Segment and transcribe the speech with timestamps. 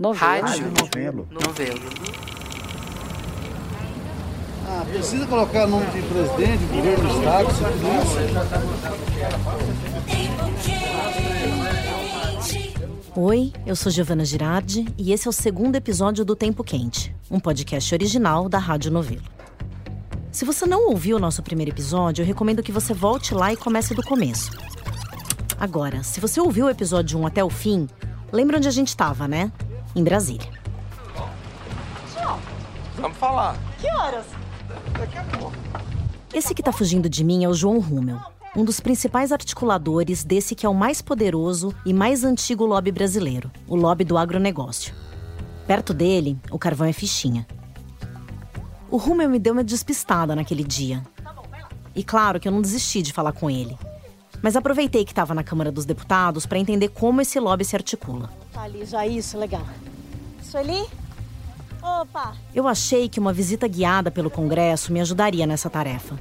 [0.00, 0.46] Novelo.
[0.46, 0.72] Rádio.
[0.80, 1.28] Novelo.
[1.30, 1.80] Novelo.
[4.66, 7.48] Ah, precisa colocar nome de presidente, governo do estado,
[13.12, 17.14] tudo Oi, eu sou Giovana Girardi e esse é o segundo episódio do Tempo Quente,
[17.30, 19.28] um podcast original da Rádio Novelo.
[20.32, 23.56] Se você não ouviu o nosso primeiro episódio, eu recomendo que você volte lá e
[23.56, 24.50] comece do começo.
[25.58, 27.86] Agora, se você ouviu o episódio 1 até o fim,
[28.32, 29.52] lembra onde a gente estava, né?
[29.94, 30.48] Em Brasília.
[32.96, 33.56] Vamos falar.
[36.32, 38.20] Esse que tá fugindo de mim é o João Rummel,
[38.54, 43.50] um dos principais articuladores desse que é o mais poderoso e mais antigo lobby brasileiro,
[43.66, 44.94] o lobby do agronegócio.
[45.66, 47.46] Perto dele, o carvão é fichinha.
[48.90, 51.02] O Rummel me deu uma despistada naquele dia.
[51.94, 53.76] E claro que eu não desisti de falar com ele.
[54.42, 58.30] Mas aproveitei que estava na Câmara dos Deputados para entender como esse lobby se articula.
[58.52, 59.66] Tá ali já isso, legal.
[60.42, 60.86] Sueli?
[61.82, 62.34] Opa!
[62.54, 66.18] Eu achei que uma visita guiada pelo Congresso me ajudaria nessa tarefa.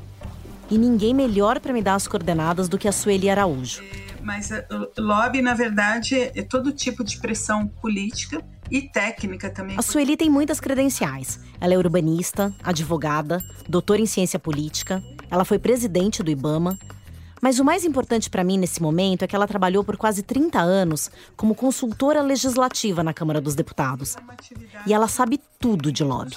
[0.69, 3.81] E ninguém melhor para me dar as coordenadas do que a Sueli Araújo.
[4.21, 9.77] Mas eh, o lobby, na verdade, é todo tipo de pressão política e técnica também.
[9.77, 11.39] A Sueli tem muitas credenciais.
[11.59, 15.01] Ela é urbanista, advogada, doutora em ciência política.
[15.31, 16.77] Ela foi presidente do IBAMA.
[17.41, 20.59] Mas o mais importante para mim nesse momento é que ela trabalhou por quase 30
[20.59, 24.15] anos como consultora legislativa na Câmara dos Deputados.
[24.85, 26.35] E ela sabe tudo de lobby.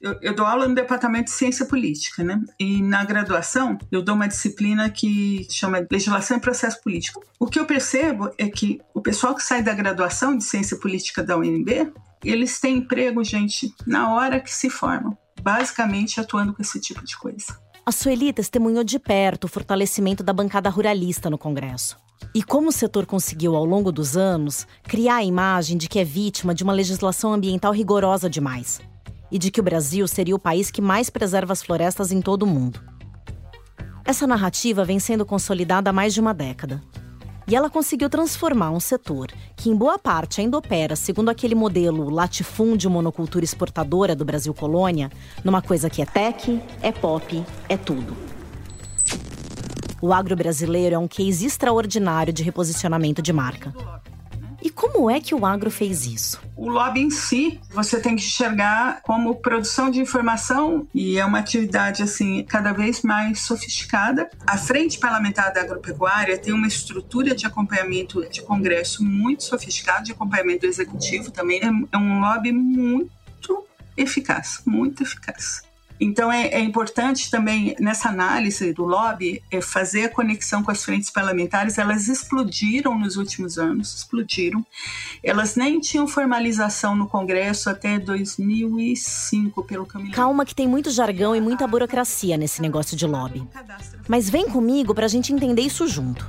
[0.00, 2.40] Eu, eu dou aula no departamento de ciência política, né?
[2.58, 7.22] E na graduação eu dou uma disciplina que chama legislação e processo político.
[7.38, 11.22] O que eu percebo é que o pessoal que sai da graduação de ciência política
[11.22, 11.92] da UNB,
[12.24, 17.16] eles têm emprego, gente, na hora que se formam, basicamente atuando com esse tipo de
[17.16, 17.61] coisa.
[17.84, 21.96] A Sueli testemunhou de perto o fortalecimento da bancada ruralista no Congresso.
[22.32, 26.04] E como o setor conseguiu, ao longo dos anos, criar a imagem de que é
[26.04, 28.80] vítima de uma legislação ambiental rigorosa demais.
[29.32, 32.44] E de que o Brasil seria o país que mais preserva as florestas em todo
[32.44, 32.80] o mundo.
[34.04, 36.80] Essa narrativa vem sendo consolidada há mais de uma década.
[37.46, 42.08] E ela conseguiu transformar um setor que, em boa parte, ainda opera segundo aquele modelo
[42.08, 45.10] latifúndio monocultura exportadora do Brasil colônia,
[45.44, 48.16] numa coisa que é tech, é pop, é tudo.
[50.00, 53.72] O agro brasileiro é um case extraordinário de reposicionamento de marca.
[54.62, 56.40] E como é que o agro fez isso?
[56.56, 61.40] O lobby em si, você tem que enxergar como produção de informação e é uma
[61.40, 64.30] atividade assim cada vez mais sofisticada.
[64.46, 70.12] A Frente Parlamentar da Agropecuária tem uma estrutura de acompanhamento de congresso muito sofisticado, de
[70.12, 71.60] acompanhamento do executivo também.
[71.90, 75.62] É um lobby muito eficaz, muito eficaz.
[76.04, 80.82] Então é, é, importante também nessa análise do lobby é fazer a conexão com as
[80.82, 81.78] frentes parlamentares.
[81.78, 84.66] Elas explodiram nos últimos anos, explodiram.
[85.22, 90.12] Elas nem tinham formalização no Congresso até 2005, pelo caminho.
[90.12, 93.46] Calma que tem muito jargão e muita burocracia nesse negócio de lobby.
[94.08, 96.28] Mas vem comigo para a gente entender isso junto.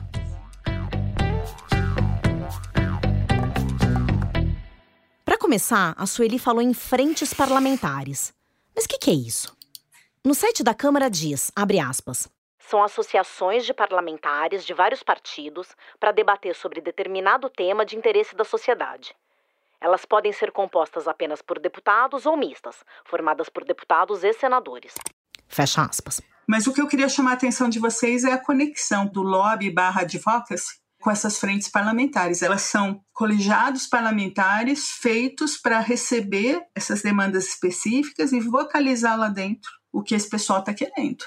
[5.25, 8.31] Para começar, a Sueli falou em frentes parlamentares.
[8.75, 9.51] Mas o que, que é isso?
[10.25, 16.13] No site da Câmara diz, abre aspas, são associações de parlamentares de vários partidos para
[16.13, 19.13] debater sobre determinado tema de interesse da sociedade.
[19.81, 24.93] Elas podem ser compostas apenas por deputados ou mistas, formadas por deputados e senadores.
[25.49, 26.21] Fecha aspas.
[26.47, 29.69] Mas o que eu queria chamar a atenção de vocês é a conexão do lobby
[29.69, 32.41] barra advocacy com essas frentes parlamentares.
[32.41, 40.01] Elas são colegiados parlamentares feitos para receber essas demandas específicas e vocalizar lá dentro o
[40.01, 41.23] que esse pessoal está querendo.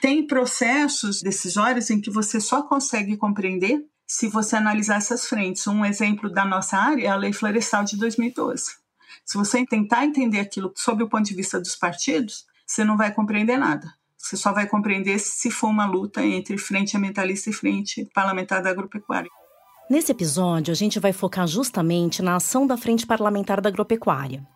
[0.00, 5.66] Tem processos decisórios em que você só consegue compreender se você analisar essas frentes.
[5.66, 8.64] Um exemplo da nossa área é a Lei Florestal de 2012.
[9.24, 13.12] Se você tentar entender aquilo sob o ponto de vista dos partidos, você não vai
[13.12, 13.92] compreender nada.
[14.16, 18.70] Você só vai compreender se for uma luta entre frente ambientalista e frente parlamentar da
[18.70, 19.30] agropecuária.
[19.90, 24.46] Nesse episódio, a gente vai focar justamente na ação da Frente Parlamentar da Agropecuária.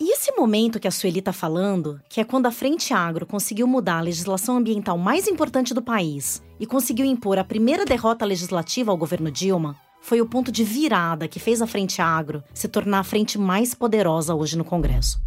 [0.00, 3.66] E esse momento que a Sueli está falando, que é quando a Frente Agro conseguiu
[3.66, 8.90] mudar a legislação ambiental mais importante do país e conseguiu impor a primeira derrota legislativa
[8.90, 12.98] ao governo Dilma, foi o ponto de virada que fez a Frente Agro se tornar
[12.98, 15.18] a frente mais poderosa hoje no Congresso.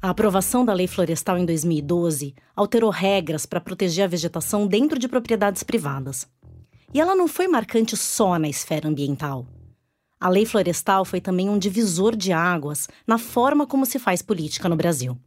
[0.00, 5.08] A aprovação da Lei Florestal em 2012 alterou regras para proteger a vegetação dentro de
[5.08, 6.26] propriedades privadas.
[6.94, 9.46] E ela não foi marcante só na esfera ambiental.
[10.18, 14.68] A lei florestal foi também um divisor de águas na forma como se faz política
[14.68, 15.18] no Brasil.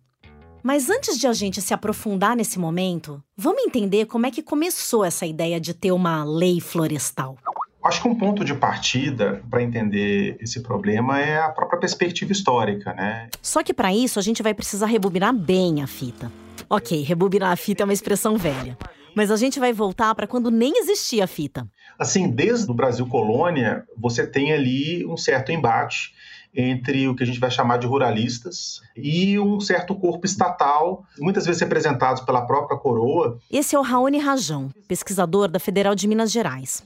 [0.64, 5.06] Mas antes de a gente se aprofundar nesse momento, vamos entender como é que começou
[5.06, 7.38] essa ideia de ter uma lei florestal.
[7.86, 12.94] Acho que um ponto de partida para entender esse problema é a própria perspectiva histórica,
[12.94, 13.30] né?
[13.42, 16.32] Só que para isso a gente vai precisar rebobinar bem a fita.
[16.70, 18.78] Ok, rebobinar a fita é uma expressão velha,
[19.20, 21.68] mas a gente vai voltar para quando nem existia a fita.
[22.00, 26.14] Assim, desde o Brasil colônia, você tem ali um certo embate
[26.56, 31.46] entre o que a gente vai chamar de ruralistas e um certo corpo estatal, muitas
[31.46, 33.38] vezes representados pela própria coroa.
[33.52, 36.82] Esse é o Raoni Rajão, pesquisador da Federal de Minas Gerais.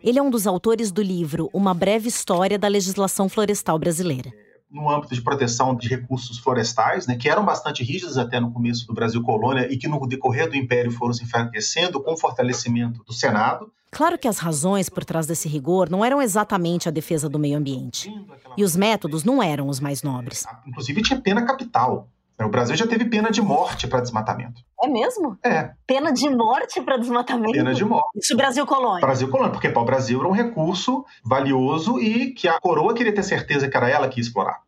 [0.00, 4.32] Ele é um dos autores do livro Uma Breve História da Legislação Florestal Brasileira
[4.72, 8.86] no âmbito de proteção de recursos florestais, né, que eram bastante rígidos até no começo
[8.86, 13.04] do Brasil colônia e que no decorrer do Império foram se enfraquecendo com o fortalecimento
[13.04, 13.70] do Senado.
[13.90, 17.58] Claro que as razões por trás desse rigor não eram exatamente a defesa do meio
[17.58, 18.10] ambiente.
[18.56, 20.46] E os métodos não eram os mais nobres.
[20.66, 22.08] Inclusive tinha pena capital.
[22.46, 24.62] O Brasil já teve pena de morte para desmatamento.
[24.82, 25.38] É mesmo?
[25.44, 25.72] É.
[25.86, 27.52] Pena de morte para desmatamento?
[27.52, 28.18] Pena de morte.
[28.18, 29.00] Isso Brasil colônia.
[29.00, 33.14] Brasil colônia, porque para o Brasil era um recurso valioso e que a coroa queria
[33.14, 34.60] ter certeza que era ela que ia explorar.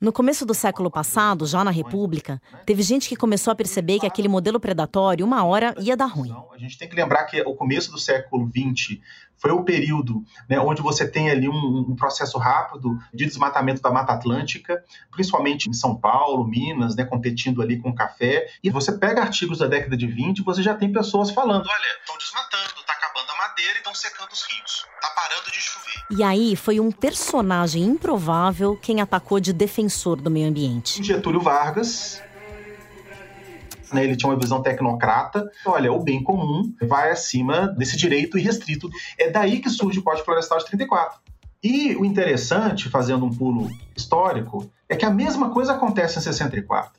[0.00, 4.06] No começo do século passado, já na República, teve gente que começou a perceber que
[4.06, 6.34] aquele modelo predatório, uma hora, ia dar ruim.
[6.54, 8.98] A gente tem que lembrar que o começo do século XX
[9.40, 13.90] foi o período né, onde você tem ali um, um, processo rápido de desmatamento da
[13.90, 18.48] Mata Atlântica, principalmente em São Paulo, Minas, né, competindo ali com café.
[18.62, 21.98] E você pega artigos da década de 20 e você já tem pessoas falando: olha,
[22.00, 24.86] estão desmatando, está acabando a madeira e estão secando os rios.
[24.94, 25.90] Está parando de chover.
[26.10, 31.02] E aí foi um personagem improvável quem atacou de defensor do meio ambiente.
[31.02, 32.22] Getúlio Vargas,
[33.92, 35.50] né, ele tinha uma visão tecnocrata.
[35.64, 38.88] Olha, o bem comum vai acima desse direito irrestrito.
[39.18, 41.20] É daí que surge o Código Florestal de 34.
[41.62, 46.92] E o interessante, fazendo um pulo histórico, é que a mesma coisa acontece em 64.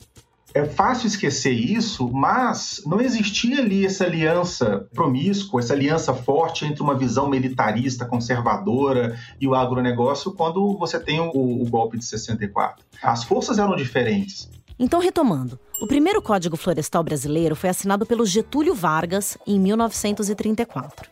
[0.53, 6.83] É fácil esquecer isso, mas não existia ali essa aliança promíscua, essa aliança forte entre
[6.83, 12.83] uma visão militarista, conservadora e o agronegócio quando você tem o, o golpe de 64.
[13.01, 14.49] As forças eram diferentes.
[14.83, 21.07] Então, retomando, o primeiro Código Florestal brasileiro foi assinado pelo Getúlio Vargas em 1934.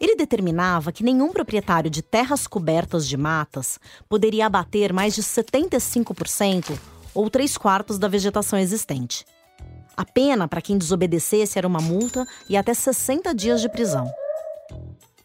[0.00, 3.78] Ele determinava que nenhum proprietário de terras cobertas de matas
[4.08, 6.72] poderia abater mais de 75%
[7.12, 9.26] ou 3 quartos da vegetação existente.
[9.94, 14.10] A pena para quem desobedecesse era uma multa e até 60 dias de prisão.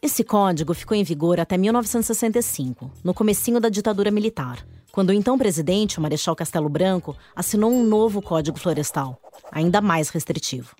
[0.02, 5.38] Esse código ficou em vigor até 1965, no comecinho da ditadura militar, quando o então
[5.38, 9.18] presidente, o Marechal Castelo Branco, assinou um novo Código Florestal,
[9.50, 10.76] ainda mais restritivo.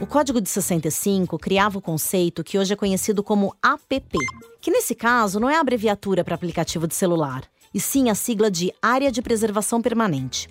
[0.00, 4.18] O Código de 65 criava o conceito que hoje é conhecido como APP,
[4.60, 8.72] que nesse caso não é abreviatura para aplicativo de celular, e sim a sigla de
[8.82, 10.48] Área de Preservação Permanente.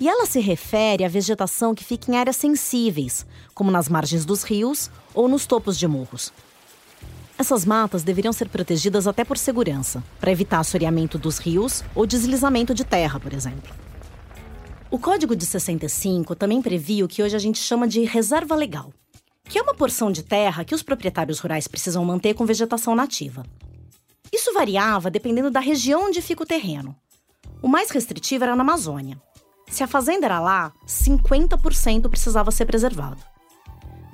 [0.00, 4.42] E ela se refere à vegetação que fica em áreas sensíveis, como nas margens dos
[4.42, 6.32] rios ou nos topos de morros.
[7.36, 12.72] Essas matas deveriam ser protegidas até por segurança, para evitar assoreamento dos rios ou deslizamento
[12.72, 13.74] de terra, por exemplo.
[14.88, 18.92] O Código de 65 também previa o que hoje a gente chama de reserva legal,
[19.48, 23.44] que é uma porção de terra que os proprietários rurais precisam manter com vegetação nativa.
[24.32, 26.94] Isso variava dependendo da região onde fica o terreno.
[27.60, 29.20] O mais restritivo era na Amazônia.
[29.68, 33.33] Se a fazenda era lá, 50% precisava ser preservado.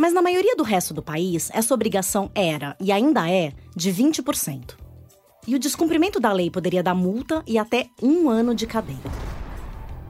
[0.01, 4.75] Mas na maioria do resto do país, essa obrigação era, e ainda é, de 20%.
[5.47, 8.97] E o descumprimento da lei poderia dar multa e até um ano de cadeia.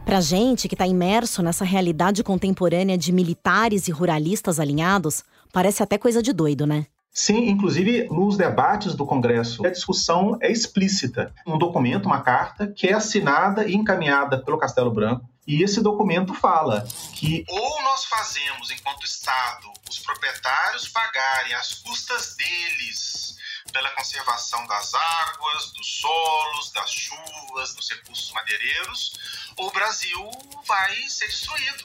[0.06, 5.98] Pra gente que está imerso nessa realidade contemporânea de militares e ruralistas alinhados, parece até
[5.98, 6.86] coisa de doido, né?
[7.10, 11.34] Sim, inclusive nos debates do Congresso, a discussão é explícita.
[11.44, 15.28] Um documento, uma carta, que é assinada e encaminhada pelo Castelo Branco.
[15.46, 22.36] E esse documento fala que ou nós fazemos, enquanto Estado, os proprietários pagarem as custas
[22.36, 23.36] deles
[23.72, 29.12] pela conservação das águas, dos solos, das chuvas, dos recursos madeireiros,
[29.56, 30.30] ou o Brasil
[30.66, 31.84] vai ser destruído.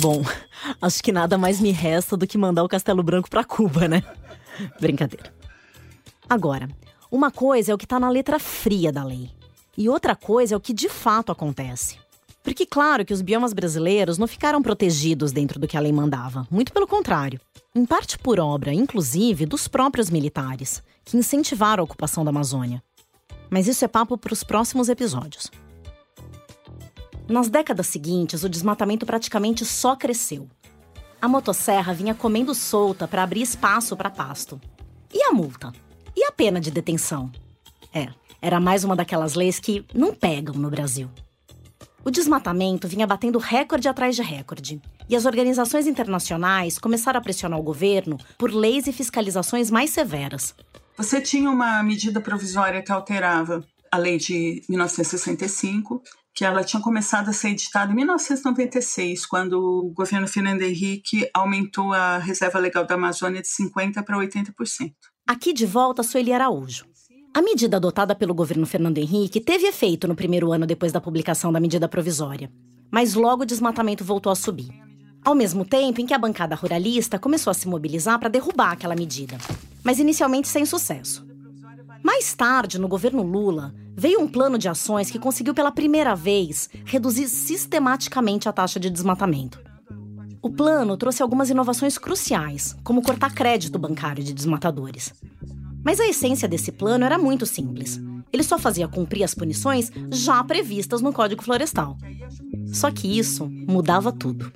[0.00, 0.22] Bom,
[0.80, 4.02] acho que nada mais me resta do que mandar o Castelo Branco para Cuba, né?
[4.80, 5.34] Brincadeira.
[6.28, 6.68] Agora,
[7.10, 9.30] uma coisa é o que está na letra fria da lei,
[9.76, 12.01] e outra coisa é o que de fato acontece.
[12.42, 16.46] Porque, claro, que os biomas brasileiros não ficaram protegidos dentro do que a lei mandava,
[16.50, 17.40] muito pelo contrário.
[17.74, 22.82] Em parte por obra, inclusive, dos próprios militares, que incentivaram a ocupação da Amazônia.
[23.48, 25.50] Mas isso é papo para os próximos episódios.
[27.28, 30.48] Nas décadas seguintes, o desmatamento praticamente só cresceu
[31.22, 34.60] a motosserra vinha comendo solta para abrir espaço para pasto.
[35.14, 35.72] E a multa?
[36.16, 37.30] E a pena de detenção?
[37.94, 38.08] É,
[38.40, 41.08] era mais uma daquelas leis que não pegam no Brasil.
[42.04, 47.60] O desmatamento vinha batendo recorde atrás de recorde, e as organizações internacionais começaram a pressionar
[47.60, 50.52] o governo por leis e fiscalizações mais severas.
[50.96, 56.02] Você tinha uma medida provisória que alterava a lei de 1965,
[56.34, 61.92] que ela tinha começado a ser editada em 1996, quando o governo Fernando Henrique aumentou
[61.92, 64.92] a reserva legal da Amazônia de 50% para 80%.
[65.24, 66.91] Aqui de volta, Sueli Araújo.
[67.34, 71.50] A medida adotada pelo governo Fernando Henrique teve efeito no primeiro ano depois da publicação
[71.50, 72.52] da medida provisória,
[72.90, 74.68] mas logo o desmatamento voltou a subir.
[75.24, 78.94] Ao mesmo tempo em que a bancada ruralista começou a se mobilizar para derrubar aquela
[78.94, 79.38] medida,
[79.82, 81.26] mas inicialmente sem sucesso.
[82.02, 86.68] Mais tarde, no governo Lula, veio um plano de ações que conseguiu pela primeira vez
[86.84, 89.58] reduzir sistematicamente a taxa de desmatamento.
[90.42, 95.14] O plano trouxe algumas inovações cruciais, como cortar crédito bancário de desmatadores.
[95.84, 98.00] Mas a essência desse plano era muito simples.
[98.32, 101.98] Ele só fazia cumprir as punições já previstas no Código Florestal.
[102.72, 104.52] Só que isso mudava tudo.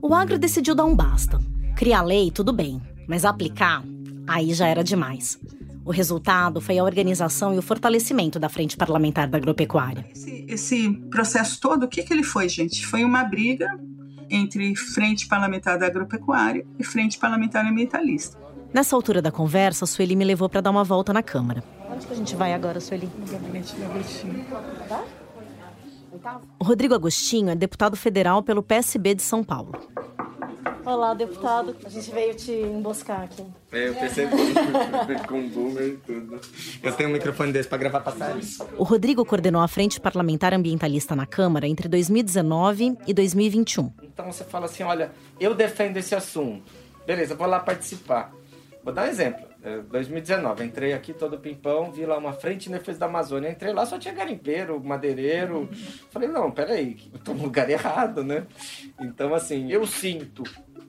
[0.00, 1.38] O agro decidiu dar um basta.
[1.76, 3.84] Criar lei, tudo bem, mas aplicar,
[4.26, 5.38] aí já era demais.
[5.84, 10.06] O resultado foi a organização e o fortalecimento da Frente Parlamentar da Agropecuária.
[10.12, 12.86] Esse, esse processo todo, o que, que ele foi, gente?
[12.86, 13.68] Foi uma briga
[14.30, 18.38] entre Frente Parlamentar da Agropecuária e Frente Parlamentar Ambientalista.
[18.72, 21.62] Nessa altura da conversa, a Sueli me levou para dar uma volta na Câmara.
[21.90, 23.08] Onde que a gente vai agora, Sueli?
[23.18, 24.46] No gabinete do Agostinho.
[26.58, 29.72] O Rodrigo Agostinho é deputado federal pelo PSB de São Paulo.
[30.86, 31.76] Olá, deputado.
[31.84, 33.44] A gente veio te emboscar aqui.
[33.70, 34.30] É, eu percebi.
[35.28, 36.40] com um boomer e tudo.
[36.82, 38.58] Eu tenho um microfone desse para gravar passagens.
[38.78, 43.92] O Rodrigo coordenou a Frente Parlamentar Ambientalista na Câmara entre 2019 e 2021.
[44.02, 46.72] Então você fala assim: olha, eu defendo esse assunto.
[47.06, 48.32] Beleza, vou lá participar.
[48.82, 49.52] Vou dar um exemplo.
[49.90, 53.48] 2019, é, entrei aqui todo pimpão, vi lá uma frente em defesa da Amazônia.
[53.48, 55.68] Entrei lá, só tinha garimpeiro, madeireiro.
[56.10, 58.46] Falei, não, peraí, eu tô no lugar errado, né?
[59.00, 60.42] Então, assim, eu sinto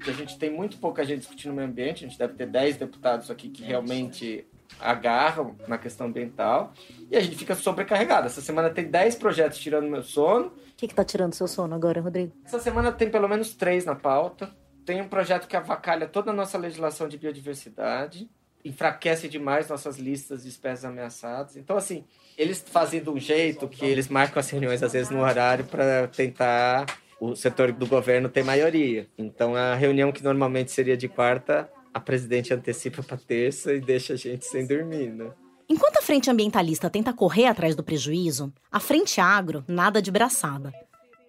[0.03, 2.03] que a gente tem muito pouca gente discutindo o meio ambiente.
[2.03, 4.45] A gente deve ter 10 deputados aqui que realmente
[4.79, 6.73] agarram na questão ambiental.
[7.11, 8.25] E a gente fica sobrecarregado.
[8.25, 10.47] Essa semana tem 10 projetos tirando meu sono.
[10.47, 12.33] O que, que tá tirando seu sono agora, Rodrigo?
[12.43, 14.51] Essa semana tem pelo menos três na pauta
[14.85, 18.29] tem um projeto que avacalha toda a nossa legislação de biodiversidade,
[18.63, 21.57] enfraquece demais nossas listas de espécies ameaçadas.
[21.57, 22.05] Então, assim,
[22.37, 26.07] eles fazem de um jeito que eles marcam as reuniões, às vezes, no horário para
[26.07, 26.85] tentar
[27.19, 29.07] o setor do governo ter maioria.
[29.17, 34.13] Então, a reunião que normalmente seria de quarta, a presidente antecipa para terça e deixa
[34.13, 35.31] a gente sem dormir, né?
[35.69, 40.73] Enquanto a frente ambientalista tenta correr atrás do prejuízo, a frente agro nada de braçada.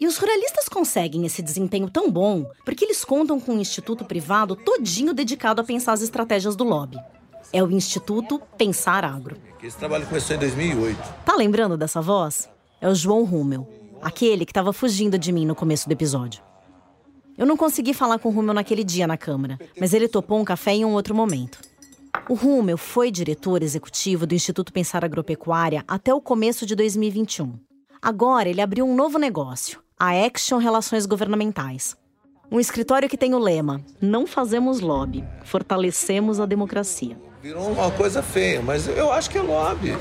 [0.04, 4.54] E os ruralistas conseguem esse desempenho tão bom porque eles contam com um instituto privado
[4.54, 6.98] todinho dedicado a pensar as estratégias do lobby.
[7.50, 9.38] É o Instituto Pensar Agro.
[9.62, 10.98] Esse trabalho começou em 2008.
[11.24, 12.50] Tá lembrando dessa voz?
[12.82, 13.66] É o João Rummel,
[14.02, 16.42] aquele que estava fugindo de mim no começo do episódio.
[17.38, 20.44] Eu não consegui falar com o Rummel naquele dia na Câmara, mas ele topou um
[20.44, 21.60] café em um outro momento.
[22.28, 27.54] O Rummel foi diretor executivo do Instituto Pensar Agropecuária até o começo de 2021.
[28.02, 31.96] Agora ele abriu um novo negócio, a Action Relações Governamentais.
[32.50, 37.16] Um escritório que tem o lema: Não fazemos lobby, fortalecemos a democracia.
[37.42, 39.96] Virou uma coisa feia, mas eu acho que é lobby.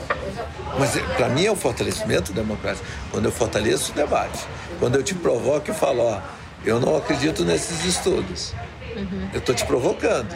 [0.79, 2.85] Mas para mim é o fortalecimento democrático.
[3.11, 4.45] Quando eu fortaleço o debate,
[4.79, 6.21] quando eu te provoco e falo: Ó,
[6.65, 8.53] eu não acredito nesses estudos,
[8.95, 9.29] uhum.
[9.33, 10.33] eu estou te provocando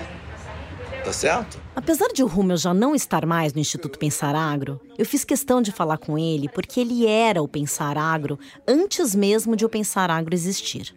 [1.07, 1.57] tá certo?
[1.77, 5.61] Apesar de o Rummel já não estar mais no Instituto Pensar Agro, eu fiz questão
[5.61, 10.09] de falar com ele porque ele era o Pensar Agro antes mesmo de o Pensar
[10.09, 10.95] Agro existir.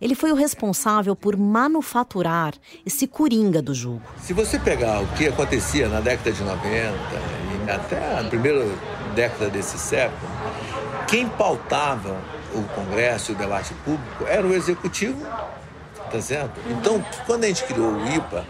[0.00, 2.54] Ele foi o responsável por manufaturar
[2.86, 4.02] esse coringa do jogo.
[4.20, 6.62] Se você pegar o que acontecia na década de 90
[7.66, 8.64] e até na primeira
[9.16, 10.30] década desse século,
[11.08, 12.16] quem pautava
[12.54, 15.20] o Congresso e o debate público era o executivo,
[16.12, 16.60] tá certo?
[16.70, 18.46] Então, quando a gente criou o IPA,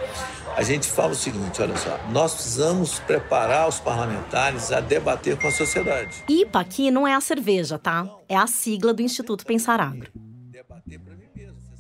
[0.57, 5.49] a gente fala o seguinte: olha só, nós precisamos preparar os parlamentares a debater com
[5.49, 6.25] a sociedade.
[6.29, 8.09] IPA aqui não é a cerveja, tá?
[8.29, 10.11] É a sigla do Instituto Pensar Agro.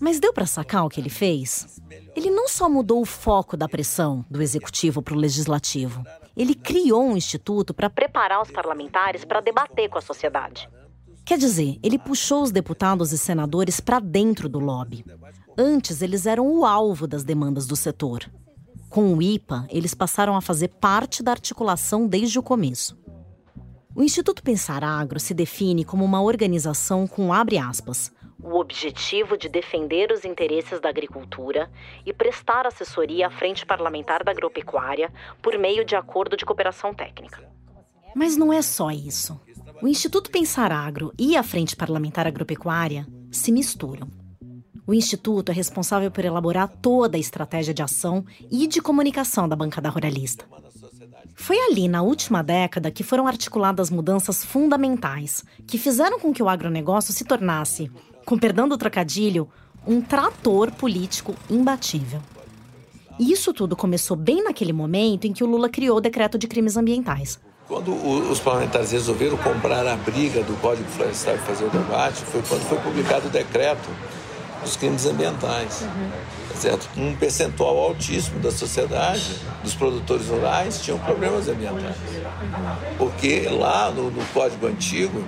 [0.00, 1.80] Mas deu para sacar o que ele fez?
[2.16, 6.02] Ele não só mudou o foco da pressão do executivo para o legislativo,
[6.36, 10.68] ele criou um instituto para preparar os parlamentares para debater com a sociedade.
[11.24, 15.04] Quer dizer, ele puxou os deputados e senadores para dentro do lobby.
[15.56, 18.28] Antes, eles eram o alvo das demandas do setor.
[18.92, 23.00] Com o IPA, eles passaram a fazer parte da articulação desde o começo.
[23.96, 29.48] O Instituto Pensar Agro se define como uma organização com abre aspas, o objetivo de
[29.48, 31.70] defender os interesses da agricultura
[32.04, 37.48] e prestar assessoria à Frente Parlamentar da Agropecuária por meio de acordo de cooperação técnica.
[38.14, 39.40] Mas não é só isso.
[39.80, 44.21] O Instituto Pensar Agro e a Frente Parlamentar Agropecuária se misturam.
[44.84, 49.54] O Instituto é responsável por elaborar toda a estratégia de ação e de comunicação da
[49.54, 50.44] bancada ruralista.
[51.36, 56.48] Foi ali, na última década, que foram articuladas mudanças fundamentais que fizeram com que o
[56.48, 57.90] agronegócio se tornasse,
[58.26, 59.48] com perdão do trocadilho,
[59.86, 62.20] um trator político imbatível.
[63.20, 66.48] E isso tudo começou bem naquele momento em que o Lula criou o decreto de
[66.48, 67.38] crimes ambientais.
[67.68, 72.42] Quando os parlamentares resolveram comprar a briga do Código Florestal e fazer o debate, foi
[72.42, 73.88] quando foi publicado o decreto
[74.62, 75.82] dos crimes ambientais.
[75.82, 76.10] Uhum.
[76.56, 76.88] Certo?
[76.96, 81.96] Um percentual altíssimo da sociedade, dos produtores rurais, tinham problemas ambientais.
[82.96, 85.24] Porque lá no, no Código Antigo,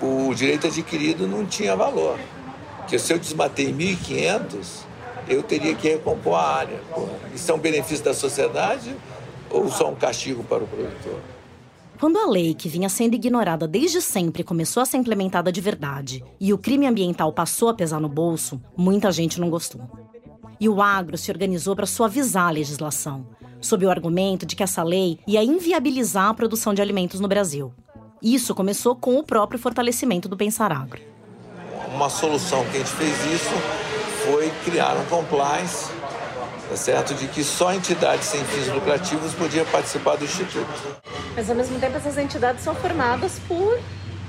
[0.00, 2.18] o direito adquirido não tinha valor.
[2.78, 4.84] Porque se eu desmatei 1.500,
[5.28, 6.80] eu teria que recompor a área.
[7.34, 8.94] Isso é um benefício da sociedade
[9.50, 11.20] ou só um castigo para o produtor?
[11.98, 16.24] Quando a lei, que vinha sendo ignorada desde sempre, começou a ser implementada de verdade
[16.38, 19.80] e o crime ambiental passou a pesar no bolso, muita gente não gostou.
[20.60, 23.26] E o agro se organizou para suavizar a legislação,
[23.60, 27.72] sob o argumento de que essa lei ia inviabilizar a produção de alimentos no Brasil.
[28.22, 31.00] Isso começou com o próprio fortalecimento do Pensar Agro.
[31.92, 33.54] Uma solução que a gente fez isso
[34.24, 35.97] foi criar um compliance
[36.68, 37.14] tá certo?
[37.14, 40.66] De que só entidades sem fins lucrativos podiam participar do Instituto.
[41.34, 43.78] Mas, ao mesmo tempo, essas entidades são formadas por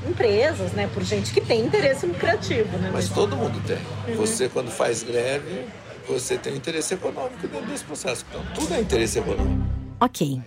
[0.07, 0.89] empresas, né?
[0.93, 2.89] Por gente que tem interesse lucrativo, né?
[2.93, 3.77] Mas todo mundo tem.
[4.07, 4.21] Uhum.
[4.21, 5.65] Você, quando faz greve,
[6.07, 8.25] você tem interesse econômico dentro desse processo.
[8.29, 9.67] Então, tudo é interesse econômico.
[9.99, 10.41] Ok.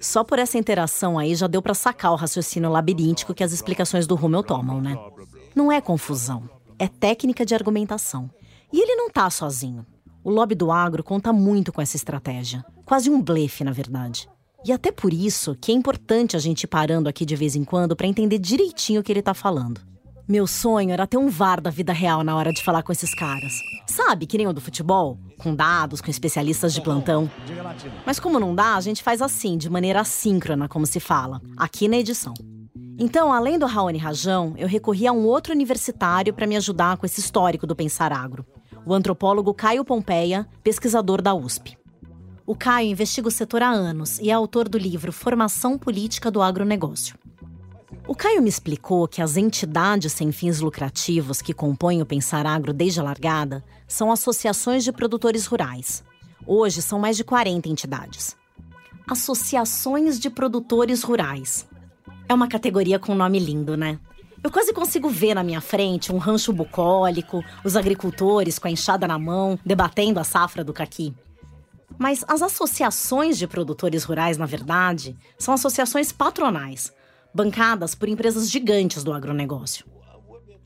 [0.00, 4.06] Só por essa interação aí já deu para sacar o raciocínio labiríntico que as explicações
[4.06, 4.96] do Rummel tomam, né?
[5.56, 8.30] Não é confusão, é técnica de argumentação.
[8.72, 9.84] E ele não tá sozinho.
[10.28, 12.62] O lobby do agro conta muito com essa estratégia.
[12.84, 14.28] Quase um blefe, na verdade.
[14.62, 17.64] E até por isso que é importante a gente ir parando aqui de vez em
[17.64, 19.80] quando para entender direitinho o que ele tá falando.
[20.28, 23.14] Meu sonho era ter um VAR da vida real na hora de falar com esses
[23.14, 23.54] caras.
[23.86, 25.18] Sabe, que nem o do futebol?
[25.38, 27.30] Com dados, com especialistas de plantão.
[28.04, 31.88] Mas como não dá, a gente faz assim, de maneira assíncrona, como se fala, aqui
[31.88, 32.34] na edição.
[32.98, 37.06] Então, além do Raoni Rajão, eu recorri a um outro universitário para me ajudar com
[37.06, 38.44] esse histórico do pensar agro
[38.88, 41.76] o antropólogo Caio Pompeia, pesquisador da USP.
[42.46, 46.40] O Caio investiga o setor há anos e é autor do livro Formação Política do
[46.40, 47.14] Agronegócio.
[48.06, 52.72] O Caio me explicou que as entidades sem fins lucrativos que compõem o Pensar Agro
[52.72, 56.02] desde a largada são associações de produtores rurais.
[56.46, 58.34] Hoje são mais de 40 entidades.
[59.06, 61.68] Associações de produtores rurais.
[62.26, 64.00] É uma categoria com nome lindo, né?
[64.42, 69.06] Eu quase consigo ver na minha frente um rancho bucólico, os agricultores com a enxada
[69.06, 71.12] na mão, debatendo a safra do caqui.
[71.98, 76.92] Mas as associações de produtores rurais, na verdade, são associações patronais,
[77.34, 79.84] bancadas por empresas gigantes do agronegócio.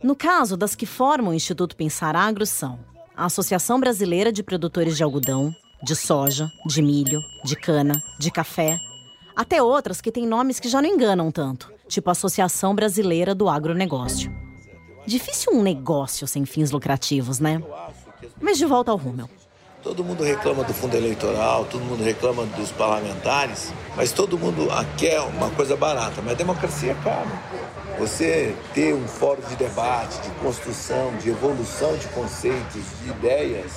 [0.03, 2.79] No caso das que formam o Instituto Pensar Agro são
[3.17, 8.79] a Associação Brasileira de Produtores de Algodão, de Soja, de Milho, de Cana, de Café,
[9.35, 14.35] até outras que têm nomes que já não enganam tanto, tipo Associação Brasileira do Agronegócio.
[15.07, 17.63] Difícil um negócio sem fins lucrativos, né?
[18.41, 19.29] Mas de volta ao Rúmel.
[19.83, 25.21] Todo mundo reclama do fundo eleitoral, todo mundo reclama dos parlamentares, mas todo mundo quer
[25.21, 26.23] uma coisa barata.
[26.23, 27.27] Mas a democracia é cara.
[27.99, 33.73] Você ter um fórum de debate, de construção, de evolução de conceitos, de ideias,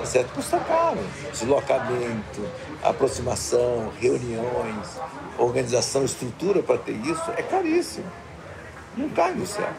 [0.00, 0.32] é certo?
[0.32, 0.98] Custa caro.
[1.30, 2.48] Deslocamento,
[2.82, 4.98] aproximação, reuniões,
[5.38, 8.06] organização, estrutura para ter isso é caríssimo.
[8.96, 9.70] Não cai no céu.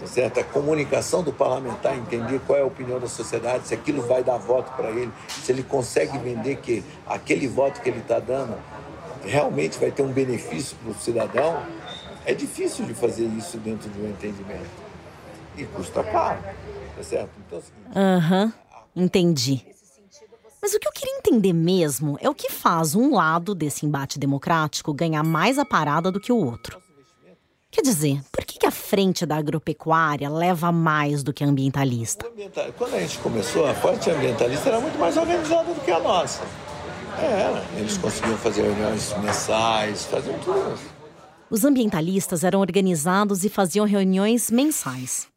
[0.00, 0.40] Tá certo?
[0.40, 4.36] A comunicação do parlamentar, entender qual é a opinião da sociedade, se aquilo vai dar
[4.36, 8.56] voto para ele, se ele consegue vender que aquele voto que ele está dando
[9.24, 11.62] realmente vai ter um benefício para o cidadão,
[12.24, 14.88] é difícil de fazer isso dentro de um entendimento.
[15.56, 16.38] E custa caro,
[16.96, 17.30] tá certo?
[17.46, 17.60] Então,
[17.94, 18.52] é uhum,
[18.94, 19.67] entendi.
[20.60, 24.18] Mas o que eu queria entender mesmo é o que faz um lado desse embate
[24.18, 26.82] democrático ganhar mais a parada do que o outro.
[27.70, 32.26] Quer dizer, por que, a frente da agropecuária leva mais do que a ambientalista?
[32.76, 36.42] Quando a gente começou, a frente ambientalista era muito mais organizada do que a nossa.
[37.18, 40.98] Era, eles conseguiam fazer reuniões mensais, faziam tudo isso.
[41.50, 45.28] Os ambientalistas eram organizados e faziam reuniões mensais.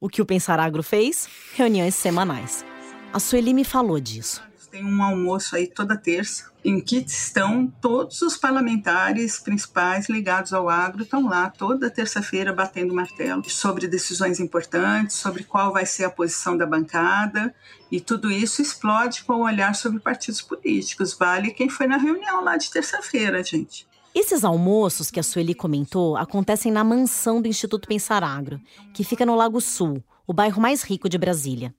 [0.00, 1.28] O que o Pensar Agro fez?
[1.54, 2.64] Reuniões semanais.
[3.12, 8.20] A Sueli me falou disso tem um almoço aí toda terça, em que estão todos
[8.22, 15.16] os parlamentares principais ligados ao agro, estão lá toda terça-feira batendo martelo sobre decisões importantes,
[15.16, 17.54] sobre qual vai ser a posição da bancada,
[17.90, 21.14] e tudo isso explode com o olhar sobre partidos políticos.
[21.14, 23.86] Vale quem foi na reunião lá de terça-feira, gente.
[24.14, 28.60] Esses almoços que a Sueli comentou acontecem na mansão do Instituto Pensar Agro,
[28.92, 31.74] que fica no Lago Sul, o bairro mais rico de Brasília.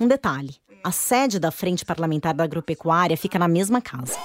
[0.00, 4.18] Um detalhe: a sede da Frente Parlamentar da Agropecuária fica na mesma casa.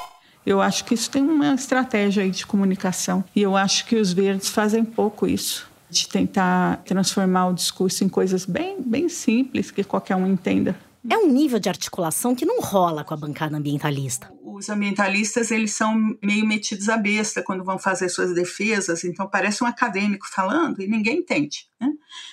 [0.45, 3.23] Eu acho que isso tem uma estratégia aí de comunicação.
[3.35, 5.69] E eu acho que os verdes fazem pouco isso.
[5.89, 10.75] De tentar transformar o discurso em coisas bem, bem simples que qualquer um entenda.
[11.09, 14.29] É um nível de articulação que não rola com a bancada ambientalista.
[14.43, 19.63] Os ambientalistas, eles são meio metidos à besta quando vão fazer suas defesas, então parece
[19.63, 21.67] um acadêmico falando e ninguém entende.
[21.79, 21.89] Né?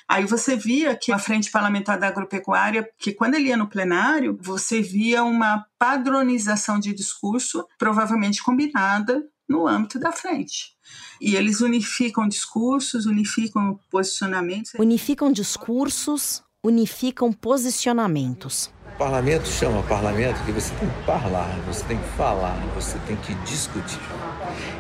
[0.09, 4.39] Aí você via que a Frente Parlamentar da Agropecuária, que quando ele ia no plenário,
[4.43, 10.75] você via uma padronização de discurso, provavelmente combinada no âmbito da frente.
[11.21, 14.73] E eles unificam discursos, unificam posicionamentos.
[14.79, 18.71] Unificam discursos, unificam posicionamentos.
[18.95, 23.17] O parlamento chama parlamento que você tem que falar, você tem que falar, você tem
[23.17, 24.01] que discutir.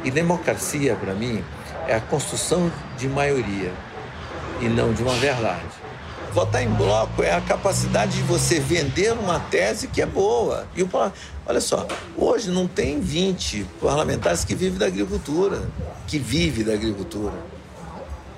[0.02, 1.44] E democracia, para mim,
[1.86, 3.70] é a construção de maioria
[4.62, 5.62] e não de uma verdade.
[6.32, 10.66] Votar em bloco é a capacidade de você vender uma tese que é boa.
[10.74, 10.88] E o,
[11.46, 15.68] olha só, hoje não tem 20 parlamentares que vivem da agricultura,
[16.06, 17.34] que vive da agricultura.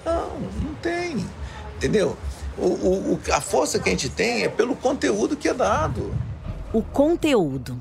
[0.05, 1.25] Não, não tem.
[1.77, 2.17] Entendeu?
[2.59, 6.15] O, o, a força que a gente tem é pelo conteúdo que é dado.
[6.73, 7.79] O conteúdo.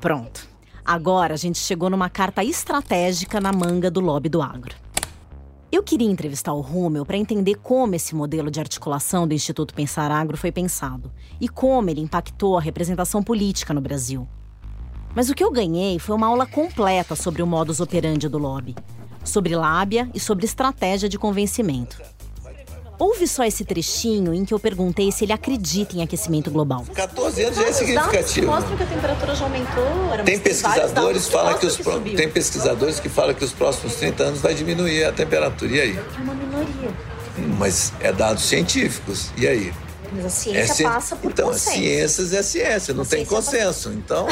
[0.00, 0.48] Pronto.
[0.84, 4.74] Agora a gente chegou numa carta estratégica na manga do lobby do agro.
[5.70, 10.10] Eu queria entrevistar o Rúmel para entender como esse modelo de articulação do Instituto Pensar
[10.10, 14.26] Agro foi pensado e como ele impactou a representação política no Brasil.
[15.14, 18.74] Mas o que eu ganhei foi uma aula completa sobre o modus operandi do lobby,
[19.24, 22.02] sobre lábia e sobre estratégia de convencimento.
[23.00, 26.84] Ouve só esse trechinho em que eu perguntei se ele acredita em aquecimento global.
[26.94, 28.46] 14 anos já é significativo.
[28.48, 29.84] mostram que a temperatura já aumentou.
[30.22, 34.40] Tem pesquisadores, fala que os que tem pesquisadores que falam que os próximos 30 anos
[34.42, 35.72] vai diminuir a temperatura.
[35.72, 35.96] E aí?
[35.96, 36.90] É uma minoria.
[37.58, 39.30] Mas é dados científicos.
[39.34, 39.72] E aí?
[40.12, 41.70] Mas a ciência é passa por Então, consenso.
[41.76, 43.92] ciências é ciência, não A tem ciência consenso.
[43.92, 44.26] Então,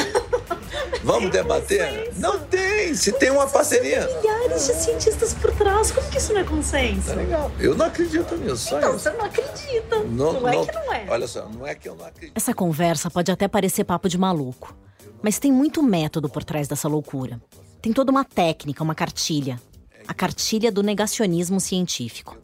[1.03, 2.11] vamos debater?
[2.17, 2.93] Não tem.
[2.95, 4.07] Se tem uma parceria.
[4.21, 7.07] Milhares de cientistas por trás, como que isso não é consenso?
[7.07, 7.51] Tá legal.
[7.59, 8.69] Eu não acredito nisso.
[8.69, 8.99] Só Então, isso.
[9.03, 9.99] você não acredita.
[10.05, 11.05] Não, é que não é.
[11.09, 12.35] Olha só, não é que eu não acredito.
[12.35, 14.75] Essa conversa pode até parecer papo de maluco,
[15.21, 17.39] mas tem muito método por trás dessa loucura.
[17.81, 19.59] Tem toda uma técnica, uma cartilha.
[20.07, 22.37] A cartilha do negacionismo científico.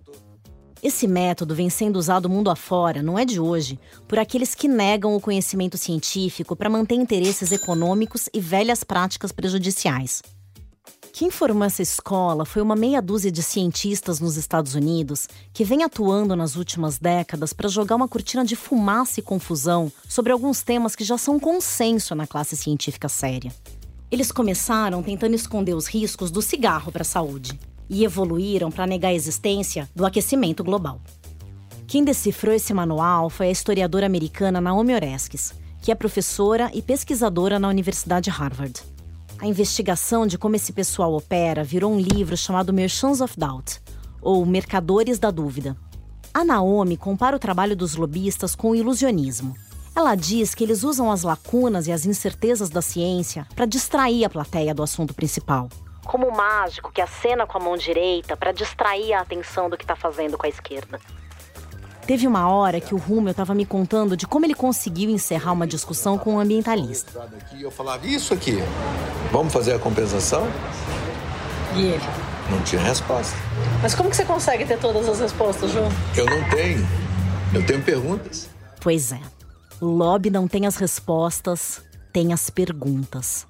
[0.86, 5.16] Esse método vem sendo usado mundo afora, não é de hoje, por aqueles que negam
[5.16, 10.22] o conhecimento científico para manter interesses econômicos e velhas práticas prejudiciais.
[11.12, 15.82] Quem formou essa escola foi uma meia dúzia de cientistas nos Estados Unidos que vem
[15.82, 20.96] atuando nas últimas décadas para jogar uma cortina de fumaça e confusão sobre alguns temas
[20.96, 23.52] que já são consenso na classe científica séria.
[24.12, 29.10] Eles começaram tentando esconder os riscos do cigarro para a saúde e evoluíram para negar
[29.10, 31.02] a existência do aquecimento global.
[31.88, 37.60] Quem decifrou esse manual foi a historiadora americana Naomi Oreskes, que é professora e pesquisadora
[37.60, 38.82] na Universidade Harvard.
[39.38, 43.80] A investigação de como esse pessoal opera virou um livro chamado Merchants of Doubt,
[44.22, 45.78] ou Mercadores da Dúvida.
[46.34, 49.56] A Naomi compara o trabalho dos lobistas com o ilusionismo.
[49.96, 54.30] Ela diz que eles usam as lacunas e as incertezas da ciência para distrair a
[54.30, 55.70] plateia do assunto principal.
[56.06, 59.84] Como o mágico que acena com a mão direita para distrair a atenção do que
[59.84, 61.00] está fazendo com a esquerda.
[62.08, 65.66] Teve uma hora que o Rúmel estava me contando de como ele conseguiu encerrar uma
[65.66, 67.28] discussão com um ambientalista.
[67.60, 68.60] Eu falava isso aqui.
[69.32, 70.48] Vamos fazer a compensação?
[71.76, 72.04] E ele?
[72.52, 73.36] Não tinha resposta.
[73.82, 75.90] Mas como que você consegue ter todas as respostas, João?
[76.16, 76.88] Eu não tenho.
[77.52, 78.48] Eu tenho perguntas.
[78.80, 79.20] Pois é.
[79.82, 81.82] O lobby não tem as respostas,
[82.14, 83.48] tem as perguntas.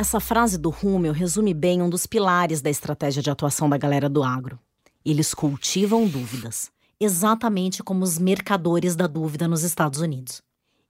[0.00, 4.08] Essa frase do Rúmel resume bem um dos pilares da estratégia de atuação da galera
[4.08, 4.56] do agro.
[5.04, 10.40] Eles cultivam dúvidas, exatamente como os mercadores da dúvida nos Estados Unidos.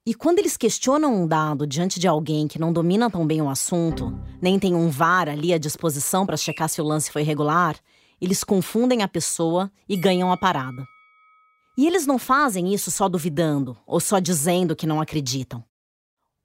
[0.05, 3.49] E quando eles questionam um dado diante de alguém que não domina tão bem o
[3.49, 7.77] assunto, nem tem um VAR ali à disposição para checar se o lance foi regular,
[8.21, 10.85] eles confundem a pessoa e ganham a parada.
[11.75, 15.63] E eles não fazem isso só duvidando ou só dizendo que não acreditam.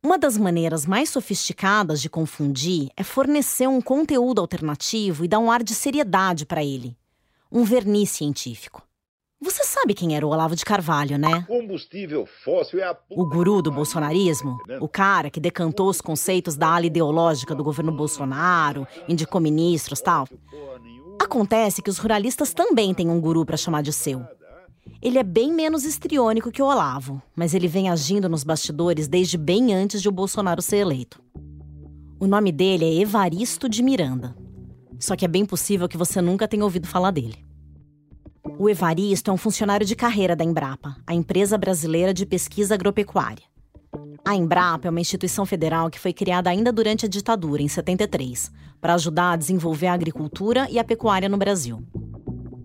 [0.04, 5.50] Uma das maneiras mais sofisticadas de confundir é fornecer um conteúdo alternativo e dar um
[5.50, 6.94] ar de seriedade para ele.
[7.50, 8.82] Um verniz científico.
[9.40, 11.46] Você sabe quem era o Olavo de Carvalho, né?
[11.48, 14.58] Combustível fóssil é a O guru do bolsonarismo?
[14.78, 20.28] O cara que decantou os conceitos da ala ideológica do governo Bolsonaro, indicou ministros tal.
[21.18, 24.22] Acontece que os ruralistas também têm um guru para chamar de seu.
[25.00, 29.36] Ele é bem menos estriônico que o Olavo, mas ele vem agindo nos bastidores desde
[29.36, 31.22] bem antes de o Bolsonaro ser eleito.
[32.18, 34.34] O nome dele é Evaristo de Miranda.
[34.98, 37.44] Só que é bem possível que você nunca tenha ouvido falar dele.
[38.58, 43.44] O Evaristo é um funcionário de carreira da Embrapa, a empresa brasileira de pesquisa agropecuária.
[44.24, 48.50] A Embrapa é uma instituição federal que foi criada ainda durante a ditadura, em 73,
[48.80, 51.82] para ajudar a desenvolver a agricultura e a pecuária no Brasil.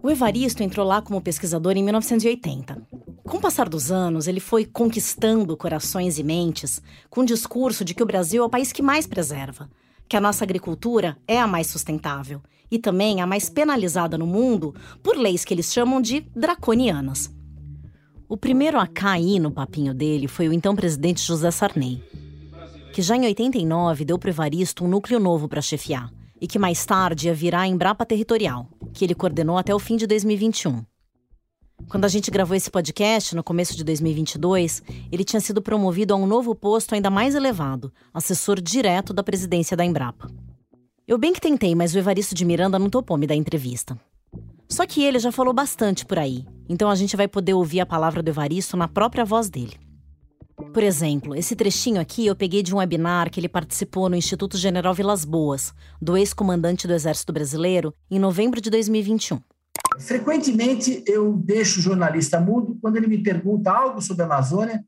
[0.01, 2.81] O Evaristo entrou lá como pesquisador em 1980.
[3.23, 7.93] Com o passar dos anos, ele foi conquistando corações e mentes com o discurso de
[7.93, 9.69] que o Brasil é o país que mais preserva,
[10.07, 14.73] que a nossa agricultura é a mais sustentável e também a mais penalizada no mundo
[15.03, 17.29] por leis que eles chamam de draconianas.
[18.29, 22.01] O primeiro a cair no papinho dele foi o então presidente José Sarney,
[22.93, 26.09] que já em 89 deu para Evaristo um núcleo novo para chefiar
[26.41, 29.95] e que mais tarde ia virar a Embrapa Territorial, que ele coordenou até o fim
[29.95, 30.83] de 2021.
[31.87, 36.17] Quando a gente gravou esse podcast, no começo de 2022, ele tinha sido promovido a
[36.17, 40.29] um novo posto ainda mais elevado, assessor direto da presidência da Embrapa.
[41.07, 43.99] Eu bem que tentei, mas o Evaristo de Miranda não topou me dar entrevista.
[44.67, 47.85] Só que ele já falou bastante por aí, então a gente vai poder ouvir a
[47.85, 49.88] palavra do Evaristo na própria voz dele.
[50.73, 54.57] Por exemplo, esse trechinho aqui eu peguei de um webinar que ele participou no Instituto
[54.57, 59.41] General Vilas Boas, do ex-comandante do Exército Brasileiro, em novembro de 2021.
[59.99, 64.83] Frequentemente eu deixo o jornalista mudo quando ele me pergunta algo sobre a Amazônia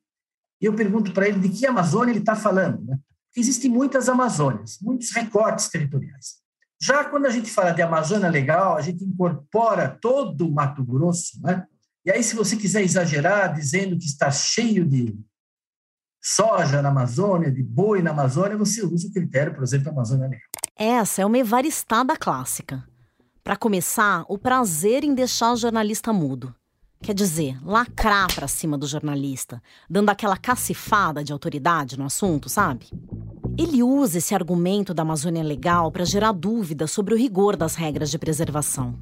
[0.61, 2.83] e eu pergunto para ele de que Amazônia ele está falando.
[2.85, 2.97] Né?
[3.35, 6.41] Existem muitas Amazônias, muitos recortes territoriais.
[6.79, 11.39] Já quando a gente fala de Amazônia Legal, a gente incorpora todo o Mato Grosso,
[11.41, 11.65] né?
[12.03, 15.15] E aí, se você quiser exagerar, dizendo que está cheio de
[16.21, 20.41] soja na Amazônia, de boi na Amazônia, você usa o critério, por exemplo, Amazônia Legal.
[20.77, 22.83] Essa é uma evaristada clássica.
[23.43, 26.53] Para começar, o prazer em deixar o jornalista mudo.
[27.01, 32.85] Quer dizer, lacrar para cima do jornalista, dando aquela cacifada de autoridade no assunto, sabe?
[33.57, 38.11] Ele usa esse argumento da Amazônia Legal para gerar dúvida sobre o rigor das regras
[38.11, 38.95] de preservação.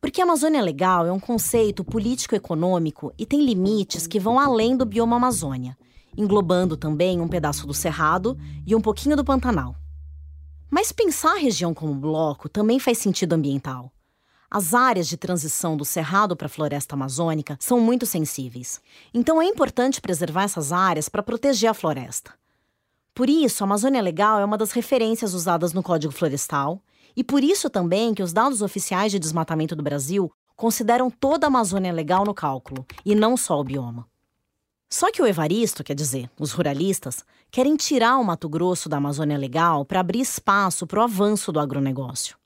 [0.00, 4.86] Porque a Amazônia Legal é um conceito político-econômico e tem limites que vão além do
[4.86, 5.76] bioma Amazônia,
[6.16, 9.76] englobando também um pedaço do Cerrado e um pouquinho do Pantanal.
[10.70, 13.92] Mas pensar a região como bloco também faz sentido ambiental.
[14.50, 18.80] As áreas de transição do Cerrado para a floresta amazônica são muito sensíveis.
[19.14, 22.32] Então é importante preservar essas áreas para proteger a floresta.
[23.14, 26.82] Por isso, a Amazônia Legal é uma das referências usadas no Código Florestal,
[27.16, 31.48] e por isso também que os dados oficiais de desmatamento do Brasil consideram toda a
[31.48, 34.09] Amazônia Legal no cálculo, e não só o bioma.
[34.92, 39.38] Só que o Evaristo, quer dizer, os ruralistas, querem tirar o Mato Grosso da Amazônia
[39.38, 42.36] Legal para abrir espaço para o avanço do agronegócio.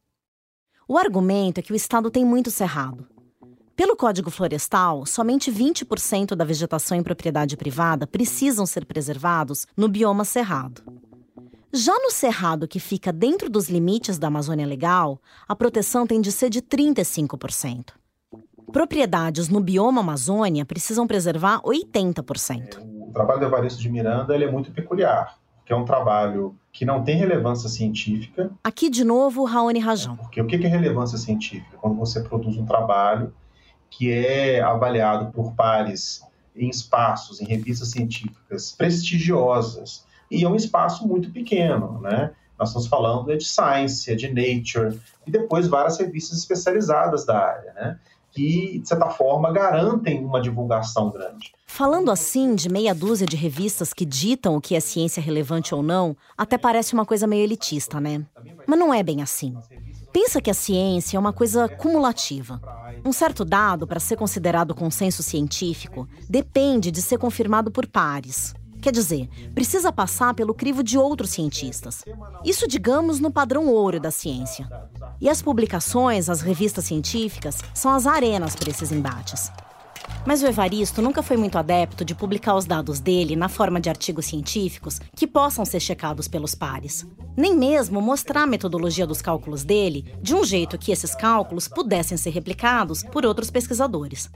[0.87, 3.09] O argumento é que o Estado tem muito cerrado,
[3.77, 10.25] pelo Código Florestal, somente 20% da vegetação em propriedade privada precisam ser preservados no bioma
[10.25, 10.81] cerrado.
[11.73, 16.31] Já no cerrado que fica dentro dos limites da Amazônia Legal, a proteção tem de
[16.31, 17.95] ser de 35%.
[18.73, 22.79] Propriedades no bioma Amazônia precisam preservar 80%.
[23.09, 27.03] O trabalho do Evaristo de Miranda é muito peculiar, que é um trabalho que não
[27.05, 28.51] tem relevância científica.
[28.63, 30.17] Aqui de novo, Raoni Rajão.
[30.17, 31.77] Porque o que é relevância científica?
[31.81, 33.33] Quando você produz um trabalho
[33.89, 36.23] que é avaliado por pares
[36.57, 42.33] em espaços, em revistas científicas prestigiosas, e é um espaço muito pequeno, né?
[42.59, 47.39] Nós estamos falando é de Science, é de Nature, e depois várias revistas especializadas da
[47.39, 47.99] área, né?
[48.35, 51.53] Que, de certa forma, garantem uma divulgação grande.
[51.67, 55.83] Falando assim de meia dúzia de revistas que ditam o que é ciência relevante ou
[55.83, 58.25] não, até parece uma coisa meio elitista, né?
[58.67, 59.55] Mas não é bem assim.
[60.13, 62.61] Pensa que a ciência é uma coisa cumulativa.
[63.05, 68.55] Um certo dado, para ser considerado consenso científico, depende de ser confirmado por pares.
[68.85, 72.05] Quer dizer, precisa passar pelo crivo de outros cientistas.
[72.45, 74.69] Isso, digamos, no padrão ouro da ciência.
[75.23, 79.51] E as publicações, as revistas científicas, são as arenas para esses embates.
[80.27, 83.89] Mas o Evaristo nunca foi muito adepto de publicar os dados dele na forma de
[83.89, 87.07] artigos científicos que possam ser checados pelos pares.
[87.35, 92.19] Nem mesmo mostrar a metodologia dos cálculos dele de um jeito que esses cálculos pudessem
[92.19, 94.29] ser replicados por outros pesquisadores.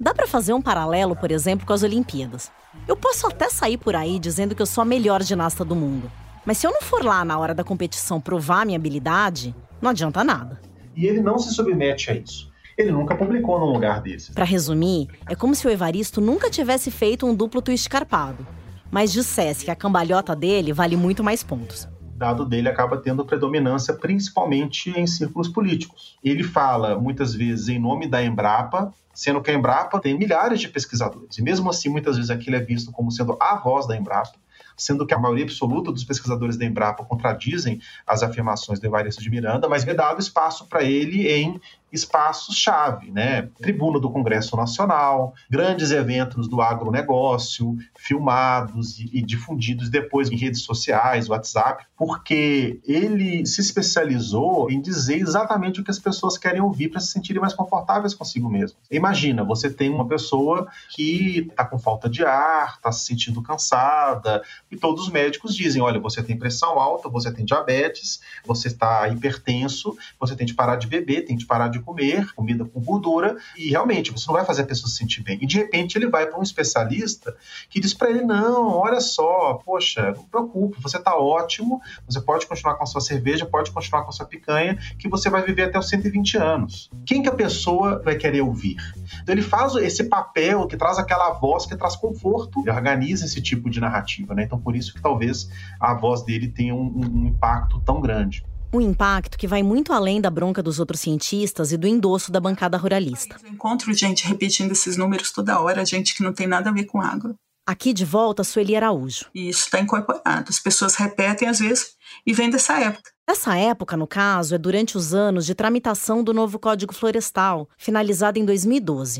[0.00, 2.52] Dá para fazer um paralelo, por exemplo, com as Olimpíadas.
[2.86, 6.08] Eu posso até sair por aí dizendo que eu sou a melhor ginasta do mundo.
[6.46, 10.22] Mas se eu não for lá na hora da competição provar minha habilidade, não adianta
[10.22, 10.60] nada.
[10.94, 12.48] E ele não se submete a isso.
[12.76, 14.30] Ele nunca publicou num lugar desses.
[14.30, 18.46] Para resumir, é como se o Evaristo nunca tivesse feito um duplo twist carpado,
[18.92, 23.94] mas dissesse que a cambalhota dele vale muito mais pontos dado dele acaba tendo predominância
[23.94, 26.18] principalmente em círculos políticos.
[26.22, 30.68] Ele fala muitas vezes em nome da Embrapa, sendo que a Embrapa tem milhares de
[30.68, 31.38] pesquisadores.
[31.38, 34.38] E mesmo assim, muitas vezes aquilo é visto como sendo a voz da Embrapa
[34.76, 39.28] sendo que a maioria absoluta dos pesquisadores da Embrapa contradizem as afirmações do Evaristo de
[39.28, 41.60] Miranda, mas é dado espaço para ele em
[41.92, 43.48] espaços-chave, né?
[43.60, 50.62] Tribuna do Congresso Nacional, grandes eventos do agronegócio, filmados e, e difundidos depois em redes
[50.62, 56.88] sociais, WhatsApp, porque ele se especializou em dizer exatamente o que as pessoas querem ouvir
[56.88, 58.78] para se sentirem mais confortáveis consigo mesmo.
[58.90, 64.42] Imagina, você tem uma pessoa que está com falta de ar, está se sentindo cansada,
[64.70, 69.08] e todos os médicos dizem: olha, você tem pressão alta, você tem diabetes, você está
[69.08, 73.36] hipertenso, você tem de parar de beber, tem de parar de comer comida com gordura,
[73.56, 75.38] e realmente você não vai fazer a pessoa se sentir bem.
[75.40, 77.36] E de repente ele vai para um especialista
[77.68, 82.46] que diz para ele: não, olha só, poxa, não preocupe, você está ótimo, você pode
[82.46, 85.64] continuar com a sua cerveja, pode continuar com a sua picanha, que você vai viver
[85.64, 86.90] até os 120 anos.
[87.04, 88.76] Quem que a pessoa vai querer ouvir?
[89.22, 93.40] Então ele faz esse papel que traz aquela voz que traz conforto, e organiza esse
[93.40, 94.44] tipo de narrativa, né?
[94.44, 95.48] Então por isso que talvez
[95.80, 98.44] a voz dele tenha um, um impacto tão grande.
[98.70, 102.38] Um impacto que vai muito além da bronca dos outros cientistas e do endosso da
[102.38, 103.36] bancada ruralista.
[103.42, 106.84] Eu encontro gente repetindo esses números toda hora, gente que não tem nada a ver
[106.84, 107.34] com agro.
[107.66, 109.26] Aqui de volta, Sueli Araújo.
[109.34, 110.46] E isso está incorporado.
[110.48, 111.94] As pessoas repetem às vezes
[112.26, 113.10] e vem dessa época.
[113.26, 118.38] Essa época, no caso, é durante os anos de tramitação do novo Código Florestal, finalizado
[118.38, 119.18] em 2012.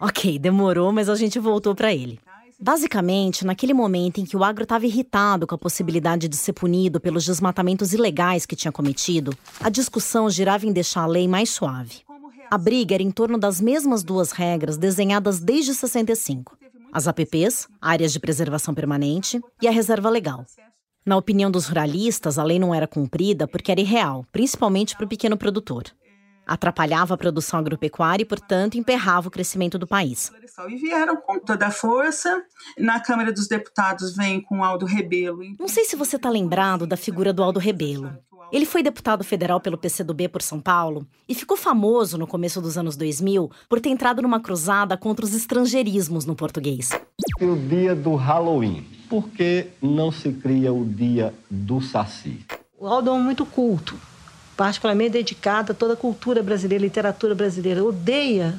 [0.00, 2.20] Ok, demorou, mas a gente voltou para ele.
[2.58, 6.98] Basicamente, naquele momento em que o agro estava irritado com a possibilidade de ser punido
[6.98, 12.00] pelos desmatamentos ilegais que tinha cometido, a discussão girava em deixar a lei mais suave.
[12.50, 16.56] A briga era em torno das mesmas duas regras desenhadas desde 65:
[16.90, 20.46] as APPs, áreas de preservação permanente, e a reserva legal.
[21.04, 25.08] Na opinião dos ruralistas, a lei não era cumprida porque era irreal, principalmente para o
[25.08, 25.84] pequeno produtor
[26.46, 30.30] atrapalhava a produção agropecuária e, portanto, emperrava o crescimento do país.
[30.68, 32.42] E vieram com toda a força.
[32.78, 35.40] Na Câmara dos Deputados vem com Aldo Rebelo.
[35.58, 38.16] Não sei se você está lembrado da figura do Aldo Rebelo.
[38.52, 42.78] Ele foi deputado federal pelo PCdoB por São Paulo e ficou famoso no começo dos
[42.78, 46.90] anos 2000 por ter entrado numa cruzada contra os estrangeirismos no português.
[47.40, 48.86] O dia do Halloween.
[49.08, 52.44] Por que não se cria o dia do Saci?
[52.78, 53.96] O Aldo é muito culto
[54.56, 57.84] particularmente dedicada a toda a cultura brasileira, literatura brasileira.
[57.84, 58.54] Odeia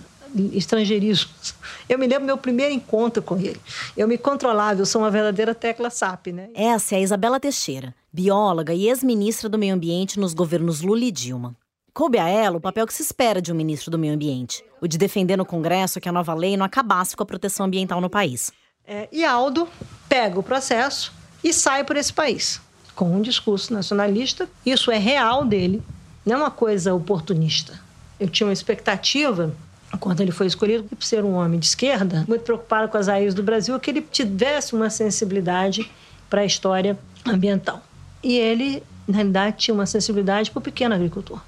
[0.53, 1.55] estrangeirismos.
[1.87, 3.59] Eu me lembro do meu primeiro encontro com ele.
[3.95, 6.49] Eu me controlava, eu sou uma verdadeira tecla SAP, né?
[6.53, 11.11] Essa é a Isabela Teixeira, bióloga e ex-ministra do Meio Ambiente nos governos Lula e
[11.11, 11.55] Dilma.
[11.93, 14.87] Coube a ela o papel que se espera de um ministro do Meio Ambiente, o
[14.87, 18.09] de defender no Congresso que a nova lei não acabasse com a proteção ambiental no
[18.09, 18.51] país.
[18.85, 19.67] É, e Aldo
[20.07, 21.11] pega o processo
[21.43, 22.61] e sai por esse país
[22.97, 24.49] com um discurso nacionalista.
[24.65, 25.83] Isso é real dele,
[26.25, 27.79] não é uma coisa oportunista.
[28.19, 29.53] Eu tinha uma expectativa,
[29.99, 33.35] quando ele foi escolhido, por ser um homem de esquerda, muito preocupado com as raízes
[33.35, 35.89] do Brasil, que ele tivesse uma sensibilidade
[36.27, 37.83] para a história ambiental.
[38.23, 41.39] E ele, na realidade, tinha uma sensibilidade para o pequeno agricultor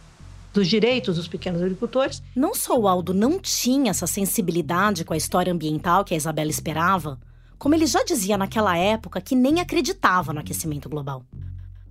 [0.53, 2.21] dos direitos dos pequenos agricultores.
[2.35, 6.49] Não só o Aldo não tinha essa sensibilidade com a história ambiental que a Isabela
[6.49, 7.17] esperava,
[7.59, 11.23] como ele já dizia naquela época que nem acreditava no aquecimento global.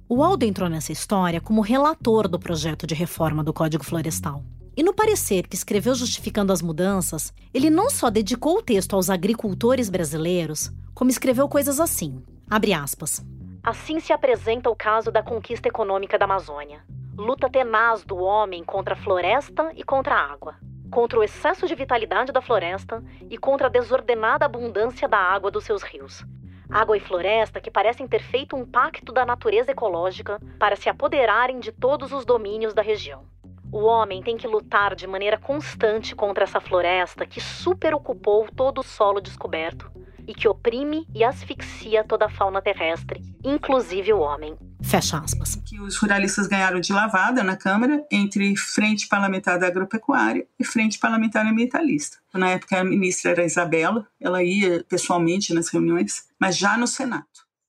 [0.08, 4.42] O Aldo entrou nessa história como relator do projeto de reforma do Código Florestal.
[4.74, 9.10] E no parecer que escreveu justificando as mudanças, ele não só dedicou o texto aos
[9.10, 13.22] agricultores brasileiros, como escreveu coisas assim: abre aspas.
[13.62, 16.80] Assim se apresenta o caso da conquista econômica da Amazônia.
[17.14, 20.54] Luta tenaz do homem contra a floresta e contra a água
[20.90, 25.64] contra o excesso de vitalidade da floresta e contra a desordenada abundância da água dos
[25.64, 26.24] seus rios.
[26.70, 31.60] Água e floresta que parecem ter feito um pacto da natureza ecológica para se apoderarem
[31.60, 33.24] de todos os domínios da região.
[33.72, 38.84] O homem tem que lutar de maneira constante contra essa floresta que superocupou todo o
[38.84, 39.90] solo descoberto
[40.28, 44.54] e que oprime e asfixia toda a fauna terrestre, inclusive o homem.
[44.82, 45.56] Fecha aspas.
[45.66, 50.98] Que os ruralistas ganharam de lavada na Câmara entre Frente Parlamentar da Agropecuária e Frente
[50.98, 52.18] Parlamentar Ambientalista.
[52.34, 57.26] Na época a ministra era Isabela, ela ia pessoalmente nas reuniões, mas já no Senado.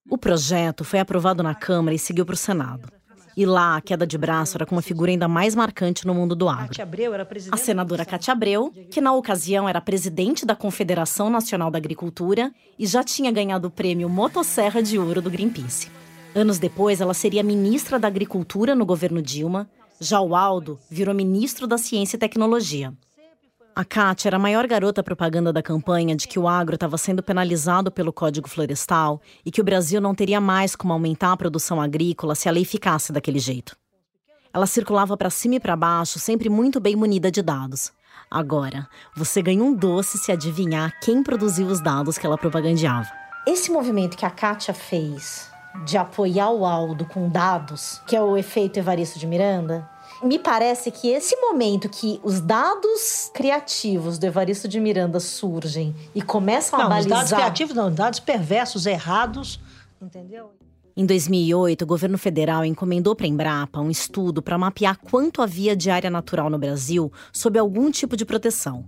[0.09, 2.98] O projeto foi aprovado na Câmara e seguiu para o Senado.
[3.39, 6.35] E lá, a queda de braço era com uma figura ainda mais marcante no mundo
[6.35, 6.75] do agro.
[7.53, 12.85] A senadora Cátia Abreu, que na ocasião era presidente da Confederação Nacional da Agricultura e
[12.85, 15.89] já tinha ganhado o prêmio Motosserra de Ouro do Greenpeace.
[16.35, 19.69] Anos depois, ela seria ministra da Agricultura no governo Dilma.
[20.01, 22.93] Já o Aldo virou ministro da Ciência e Tecnologia.
[23.75, 27.23] A Kátia era a maior garota propaganda da campanha de que o agro estava sendo
[27.23, 31.81] penalizado pelo Código Florestal e que o Brasil não teria mais como aumentar a produção
[31.81, 33.77] agrícola se a lei ficasse daquele jeito.
[34.53, 37.91] Ela circulava para cima e para baixo, sempre muito bem munida de dados.
[38.29, 43.09] Agora, você ganha um doce se adivinhar quem produziu os dados que ela propagandeava.
[43.47, 45.49] Esse movimento que a Kátia fez
[45.85, 49.87] de apoiar o Aldo com dados, que é o efeito Evaristo de Miranda,
[50.21, 56.21] Me parece que esse momento que os dados criativos do Evaristo de Miranda surgem e
[56.21, 57.17] começam não, a balizar...
[57.17, 59.59] dados criativos não, dados perversos, errados,
[60.01, 60.51] entendeu?
[60.99, 65.73] Em 2008, o governo federal encomendou para a Embrapa um estudo para mapear quanto havia
[65.73, 68.83] de área natural no Brasil sob algum tipo de proteção.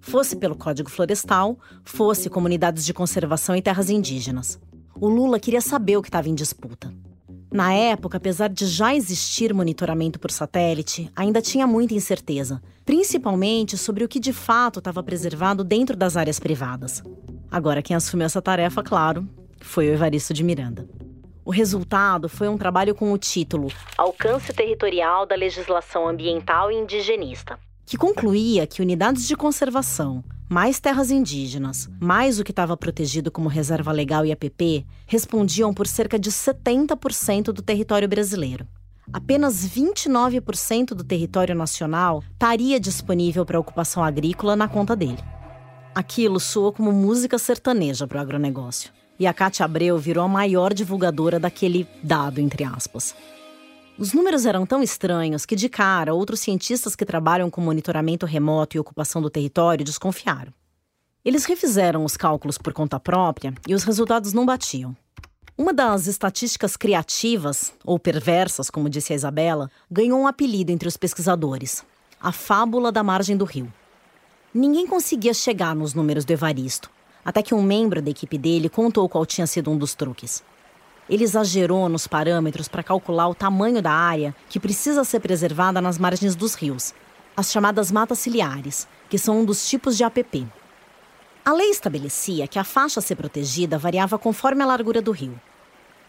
[0.00, 4.58] Fosse pelo Código Florestal, fosse comunidades de conservação e terras indígenas.
[4.96, 6.92] O Lula queria saber o que estava em disputa.
[7.52, 14.02] Na época, apesar de já existir monitoramento por satélite, ainda tinha muita incerteza, principalmente sobre
[14.02, 17.02] o que de fato estava preservado dentro das áreas privadas.
[17.50, 19.28] Agora, quem assumiu essa tarefa, claro,
[19.60, 20.88] foi o Evaristo de Miranda.
[21.44, 27.58] O resultado foi um trabalho com o título Alcance Territorial da Legislação Ambiental e Indigenista,
[27.92, 33.50] que concluía que unidades de conservação, mais terras indígenas, mais o que estava protegido como
[33.50, 38.66] reserva legal e APP, respondiam por cerca de 70% do território brasileiro.
[39.12, 45.22] Apenas 29% do território nacional estaria disponível para ocupação agrícola na conta dele.
[45.94, 50.72] Aquilo soou como música sertaneja para o agronegócio e a Cátia Abreu virou a maior
[50.72, 53.14] divulgadora daquele dado, entre aspas.
[53.98, 58.76] Os números eram tão estranhos que, de cara, outros cientistas que trabalham com monitoramento remoto
[58.76, 60.52] e ocupação do território desconfiaram.
[61.24, 64.96] Eles refizeram os cálculos por conta própria e os resultados não batiam.
[65.56, 70.96] Uma das estatísticas criativas, ou perversas, como disse a Isabela, ganhou um apelido entre os
[70.96, 71.84] pesquisadores:
[72.20, 73.72] a fábula da margem do rio.
[74.54, 76.90] Ninguém conseguia chegar nos números do Evaristo,
[77.24, 80.42] até que um membro da equipe dele contou qual tinha sido um dos truques.
[81.08, 85.98] Ele exagerou nos parâmetros para calcular o tamanho da área que precisa ser preservada nas
[85.98, 86.94] margens dos rios,
[87.36, 90.46] as chamadas matas ciliares, que são um dos tipos de APP.
[91.44, 95.40] A lei estabelecia que a faixa a ser protegida variava conforme a largura do rio.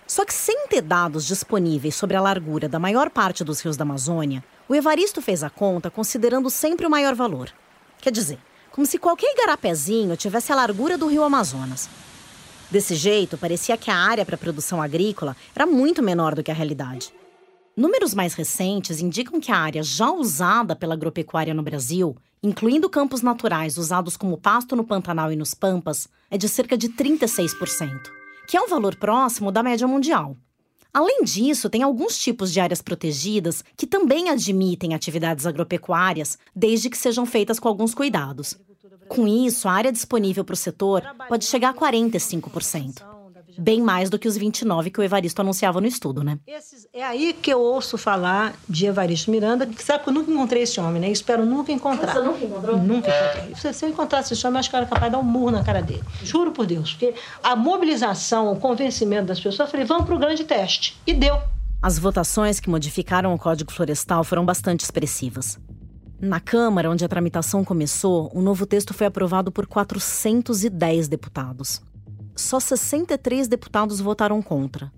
[0.06, 3.84] Só que sem ter dados disponíveis sobre a largura da maior parte dos rios da
[3.84, 7.50] Amazônia, o Evaristo fez a conta considerando sempre o maior valor.
[8.00, 8.38] Quer dizer,
[8.70, 11.90] como se qualquer igarapézinho tivesse a largura do rio Amazonas.
[12.74, 16.56] Desse jeito, parecia que a área para produção agrícola era muito menor do que a
[16.56, 17.14] realidade.
[17.78, 23.22] Números mais recentes indicam que a área já usada pela agropecuária no Brasil, incluindo campos
[23.22, 28.10] naturais usados como pasto no Pantanal e nos Pampas, é de cerca de 36%,
[28.48, 30.36] que é um valor próximo da média mundial.
[30.92, 36.98] Além disso, tem alguns tipos de áreas protegidas que também admitem atividades agropecuárias, desde que
[36.98, 38.58] sejam feitas com alguns cuidados.
[39.14, 43.14] Com isso, a área disponível para o setor pode chegar a 45%.
[43.58, 46.40] Bem mais do que os 29 que o Evaristo anunciava no estudo, né?
[46.92, 50.64] É aí que eu ouço falar de Evaristo Miranda, que sabe que eu nunca encontrei
[50.64, 51.12] esse homem, né?
[51.12, 52.14] Espero nunca encontrar.
[52.14, 52.78] Você nunca encontrou?
[52.78, 53.56] Nunca encontrei.
[53.56, 55.52] Se, se eu encontrasse esse homem, acho que eu era capaz de dar um murro
[55.52, 56.04] na cara dele.
[56.24, 56.94] Juro por Deus.
[56.94, 60.98] Porque a mobilização, o convencimento das pessoas, eu falei, vamos para o grande teste.
[61.06, 61.40] E deu.
[61.82, 65.60] As votações que modificaram o Código Florestal foram bastante expressivas.
[66.26, 71.82] Na Câmara, onde a tramitação começou, o novo texto foi aprovado por 410 deputados.
[72.34, 74.90] Só 63 deputados votaram contra.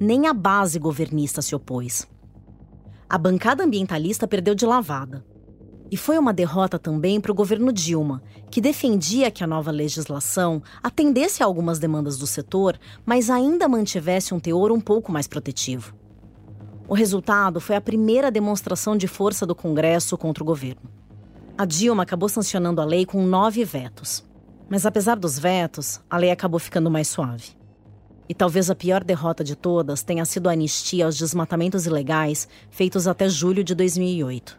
[0.00, 2.08] Nem a base governista se opôs.
[3.06, 5.22] A bancada ambientalista perdeu de lavada.
[5.90, 10.62] E foi uma derrota também para o governo Dilma, que defendia que a nova legislação
[10.82, 15.94] atendesse a algumas demandas do setor, mas ainda mantivesse um teor um pouco mais protetivo.
[16.86, 20.90] O resultado foi a primeira demonstração de força do Congresso contra o governo.
[21.56, 24.22] A Dilma acabou sancionando a lei com nove vetos.
[24.68, 27.52] Mas apesar dos vetos, a lei acabou ficando mais suave.
[28.28, 33.06] E talvez a pior derrota de todas tenha sido a anistia aos desmatamentos ilegais feitos
[33.06, 34.58] até julho de 2008.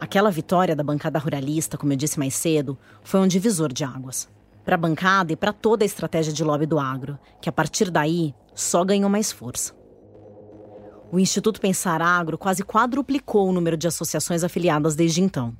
[0.00, 4.28] Aquela vitória da bancada ruralista, como eu disse mais cedo, foi um divisor de águas.
[4.64, 7.90] Para a bancada e para toda a estratégia de lobby do agro, que a partir
[7.90, 9.74] daí só ganhou mais força.
[11.10, 15.56] O Instituto Pensar Agro quase quadruplicou o número de associações afiliadas desde então.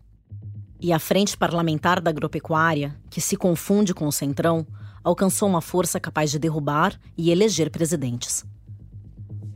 [0.81, 4.67] E a Frente Parlamentar da Agropecuária, que se confunde com o Centrão,
[5.05, 8.45] alcançou uma força capaz de derrubar e eleger presidentes.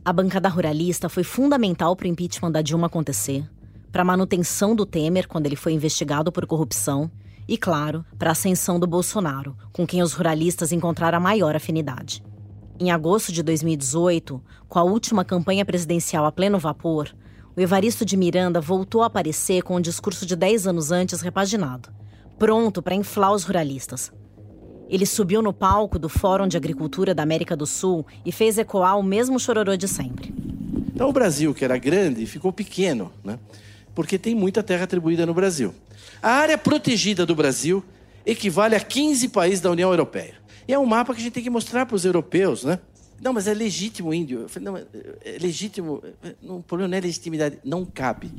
[0.03, 3.47] A bancada ruralista foi fundamental para o impeachment da Dilma acontecer,
[3.91, 7.11] para a manutenção do Temer quando ele foi investigado por corrupção
[7.47, 12.23] e, claro, para a ascensão do Bolsonaro, com quem os ruralistas encontraram a maior afinidade.
[12.81, 17.13] Em agosto de 2018, com a última campanha presidencial a pleno vapor,
[17.55, 21.89] o Evaristo de Miranda voltou a aparecer com um discurso de 10 anos antes repaginado,
[22.39, 24.11] pronto para inflar os ruralistas.
[24.89, 28.97] Ele subiu no palco do Fórum de Agricultura da América do Sul e fez ecoar
[28.97, 30.33] o mesmo chororô de sempre.
[30.91, 33.37] Então o Brasil, que era grande, ficou pequeno, né?
[33.93, 35.71] Porque tem muita terra atribuída no Brasil.
[36.19, 37.85] A área protegida do Brasil
[38.25, 40.40] equivale a 15 países da União Europeia.
[40.67, 42.79] E é um mapa que a gente tem que mostrar para os europeus, né?
[43.21, 44.41] Não, mas é legítimo índio.
[44.41, 46.01] Eu falei, não, é legítimo.
[46.41, 48.31] O problema não é legitimidade, não cabe.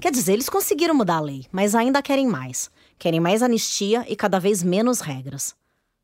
[0.00, 2.70] Quer dizer, eles conseguiram mudar a lei, mas ainda querem mais.
[2.98, 5.54] Querem mais anistia e cada vez menos regras.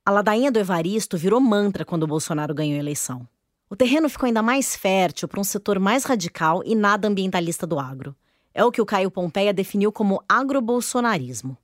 [0.05, 3.29] A ladainha do Evaristo virou mantra quando o Bolsonaro ganhou a eleição.
[3.69, 7.79] O terreno ficou ainda mais fértil para um setor mais radical e nada ambientalista do
[7.79, 8.15] agro.
[8.55, 11.59] É o que o Caio Pompeia definiu como agrobolsonarismo.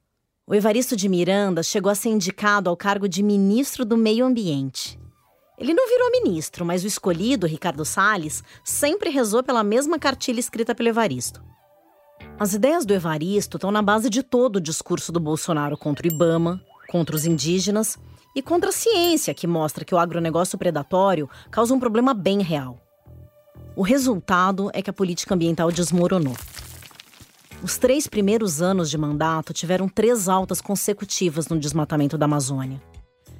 [0.45, 4.99] O Evaristo de Miranda chegou a ser indicado ao cargo de ministro do Meio Ambiente.
[5.57, 10.75] Ele não virou ministro, mas o escolhido, Ricardo Salles, sempre rezou pela mesma cartilha escrita
[10.75, 11.41] pelo Evaristo.
[12.41, 16.13] As ideias do Evaristo estão na base de todo o discurso do Bolsonaro contra o
[16.13, 17.97] Ibama, contra os indígenas
[18.35, 22.81] e contra a ciência, que mostra que o agronegócio predatório causa um problema bem real.
[23.77, 26.35] O resultado é que a política ambiental desmoronou.
[27.63, 32.83] Os três primeiros anos de mandato tiveram três altas consecutivas no desmatamento da Amazônia.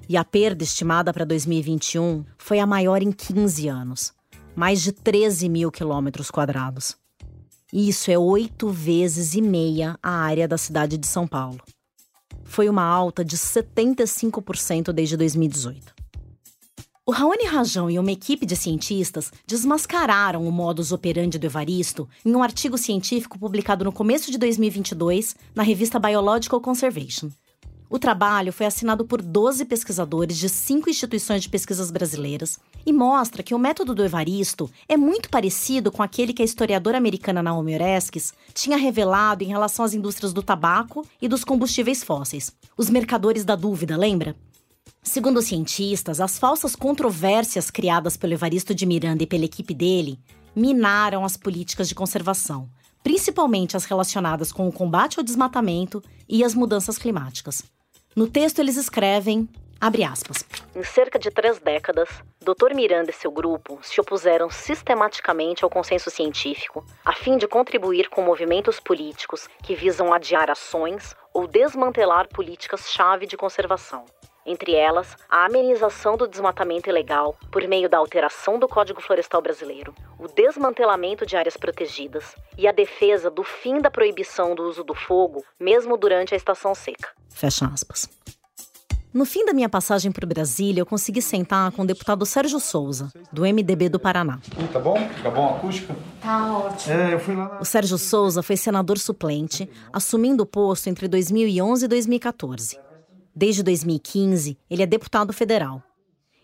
[0.09, 4.13] E a perda estimada para 2021 foi a maior em 15 anos
[4.55, 6.97] mais de 13 mil quilômetros quadrados.
[7.73, 11.61] Isso é oito vezes e meia a área da cidade de São Paulo.
[12.45, 16.02] Foi uma alta de 75% desde 2018.
[17.13, 22.43] Raoni Rajão e uma equipe de cientistas desmascararam o modus operandi do Evaristo em um
[22.43, 27.31] artigo científico publicado no começo de 2022 na revista Biological Conservation.
[27.91, 33.43] O trabalho foi assinado por 12 pesquisadores de cinco instituições de pesquisas brasileiras e mostra
[33.43, 37.75] que o método do Evaristo é muito parecido com aquele que a historiadora americana Naomi
[37.75, 42.51] Oreskes tinha revelado em relação às indústrias do tabaco e dos combustíveis fósseis.
[42.75, 44.35] Os mercadores da dúvida, lembra?
[45.05, 50.17] Segundo os cientistas, as falsas controvérsias criadas pelo Evaristo de Miranda e pela equipe dele
[50.55, 52.71] minaram as políticas de conservação,
[53.03, 57.65] principalmente as relacionadas com o combate ao desmatamento e as mudanças climáticas.
[58.15, 59.49] No texto, eles escrevem.
[59.81, 60.45] Abre aspas.
[60.75, 62.09] Em cerca de três décadas,
[62.41, 62.73] Dr.
[62.73, 68.23] Miranda e seu grupo se opuseram sistematicamente ao consenso científico, a fim de contribuir com
[68.23, 74.05] movimentos políticos que visam adiar ações ou desmantelar políticas-chave de conservação
[74.47, 79.95] entre elas a amenização do desmatamento ilegal por meio da alteração do Código Florestal Brasileiro,
[80.19, 84.95] o desmantelamento de áreas protegidas e a defesa do fim da proibição do uso do
[84.95, 87.09] fogo, mesmo durante a estação seca.
[87.29, 88.09] Fecha aspas.
[89.13, 93.13] No fim da minha passagem por Brasília, eu consegui sentar com o deputado Sérgio Souza,
[93.31, 94.39] do MDB do Paraná.
[94.73, 94.97] Tá bom?
[95.23, 95.95] Tá bom a acústica?
[96.23, 96.95] Tá ótimo.
[96.95, 97.61] É, eu fui lá na...
[97.61, 102.79] O Sérgio Souza foi senador suplente, assumindo o posto entre 2011 e 2014.
[103.35, 105.83] Desde 2015, ele é deputado federal.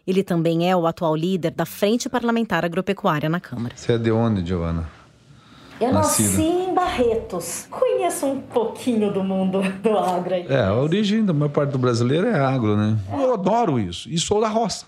[0.06, 3.76] Ele também é o atual líder da Frente Parlamentar Agropecuária na Câmara.
[3.76, 4.88] Você é de onde, Giovana?
[5.78, 6.28] Eu Nascida.
[6.30, 7.66] nasci em Barretos.
[7.70, 10.34] Conheço um pouquinho do mundo do agro.
[10.34, 10.46] Aí.
[10.48, 12.98] É, a origem da maior parte do brasileiro é agro, né?
[13.12, 14.08] Eu adoro isso.
[14.08, 14.86] E sou da roça.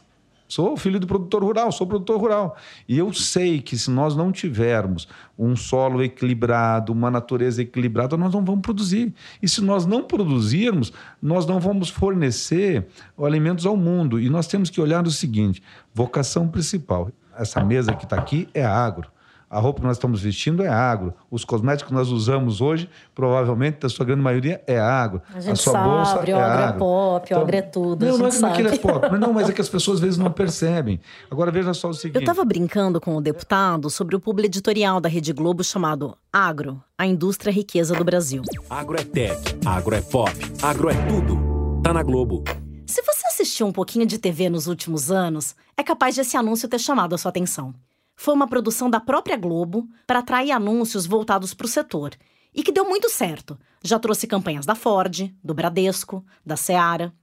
[0.51, 2.57] Sou filho do produtor rural, sou produtor rural.
[2.89, 5.07] E eu sei que se nós não tivermos
[5.39, 9.15] um solo equilibrado, uma natureza equilibrada, nós não vamos produzir.
[9.41, 10.93] E se nós não produzirmos,
[11.23, 14.19] nós não vamos fornecer alimentos ao mundo.
[14.19, 15.63] E nós temos que olhar o seguinte:
[15.95, 17.13] vocação principal.
[17.39, 19.09] Essa mesa que está aqui é agro.
[19.51, 21.13] A roupa que nós estamos vestindo é agro.
[21.29, 25.21] Os cosméticos que nós usamos hoje, provavelmente, da sua grande maioria, é agro.
[25.35, 27.63] A gente a sua sabe, bolsa o é agro é pop, então, o agro é
[27.63, 28.07] tudo.
[28.07, 29.09] Não, não é que aquilo é pop.
[29.11, 31.01] Mas não, mas é que as pessoas às vezes não percebem.
[31.29, 32.15] Agora veja só o seguinte.
[32.15, 36.81] Eu estava brincando com o deputado sobre o publi editorial da Rede Globo chamado Agro,
[36.97, 38.45] a indústria riqueza do Brasil.
[38.71, 40.33] Agro é tech, agro é pop,
[40.63, 41.81] agro é tudo.
[41.83, 42.45] Tá na Globo.
[42.87, 46.69] Se você assistiu um pouquinho de TV nos últimos anos, é capaz de esse anúncio
[46.69, 47.75] ter chamado a sua atenção
[48.21, 52.11] foi uma produção da própria Globo para atrair anúncios voltados para o setor
[52.55, 53.59] e que deu muito certo.
[53.83, 57.15] Já trouxe campanhas da Ford, do Bradesco, da Seara.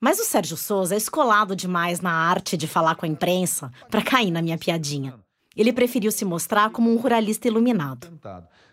[0.00, 4.00] Mas o Sérgio Souza é escolado demais na arte de falar com a imprensa para
[4.00, 5.14] cair na minha piadinha.
[5.56, 8.06] Ele preferiu se mostrar como um ruralista iluminado.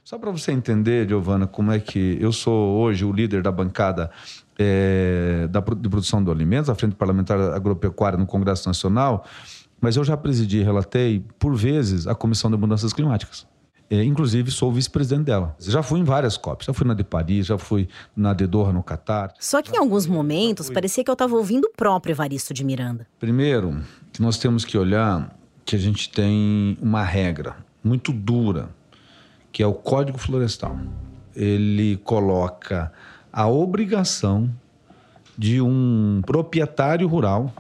[0.03, 4.11] Só para você entender, Giovana, como é que eu sou hoje o líder da bancada
[4.59, 9.26] é, da, de produção de alimentos, a Frente Parlamentar Agropecuária no Congresso Nacional,
[9.84, 13.45] mas eu já presidi e relatei, por vezes, a Comissão de Mudanças Climáticas.
[13.89, 15.57] É, inclusive, sou vice-presidente dela.
[15.59, 16.67] Já fui em várias COPs.
[16.67, 19.34] Já fui na de Paris, já fui na de Doha, no Catar.
[19.38, 23.05] Só que em alguns momentos parecia que eu estava ouvindo o próprio Evaristo de Miranda.
[23.19, 23.81] Primeiro,
[24.13, 28.69] que nós temos que olhar que a gente tem uma regra muito dura,
[29.51, 30.79] que é o Código Florestal.
[31.36, 32.89] Ele coloca
[33.34, 34.49] a obrigação
[35.38, 37.53] de um proprietário rural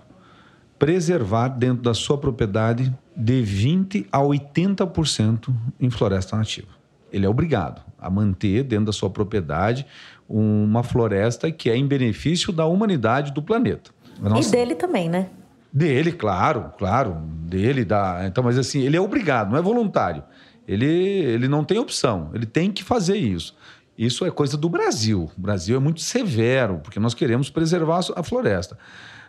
[0.83, 5.47] preservar dentro da sua propriedade de 20 a 80%
[5.79, 6.67] em floresta nativa.
[7.09, 9.85] Ele é obrigado a manter dentro da sua propriedade
[10.27, 13.91] uma floresta que é em benefício da humanidade do planeta.
[14.19, 14.49] Nossa...
[14.49, 15.29] E dele também, né?
[15.71, 17.15] Dele, claro, claro.
[17.47, 18.25] Dele, da.
[18.25, 20.21] Então, mas assim, ele é obrigado, não é voluntário.
[20.67, 23.55] Ele, ele não tem opção, ele tem que fazer isso.
[23.97, 25.31] Isso é coisa do Brasil.
[25.37, 28.77] O Brasil é muito severo, porque nós queremos preservar a floresta.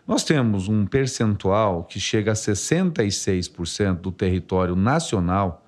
[0.07, 5.65] Nós temos um percentual que chega a 66% do território nacional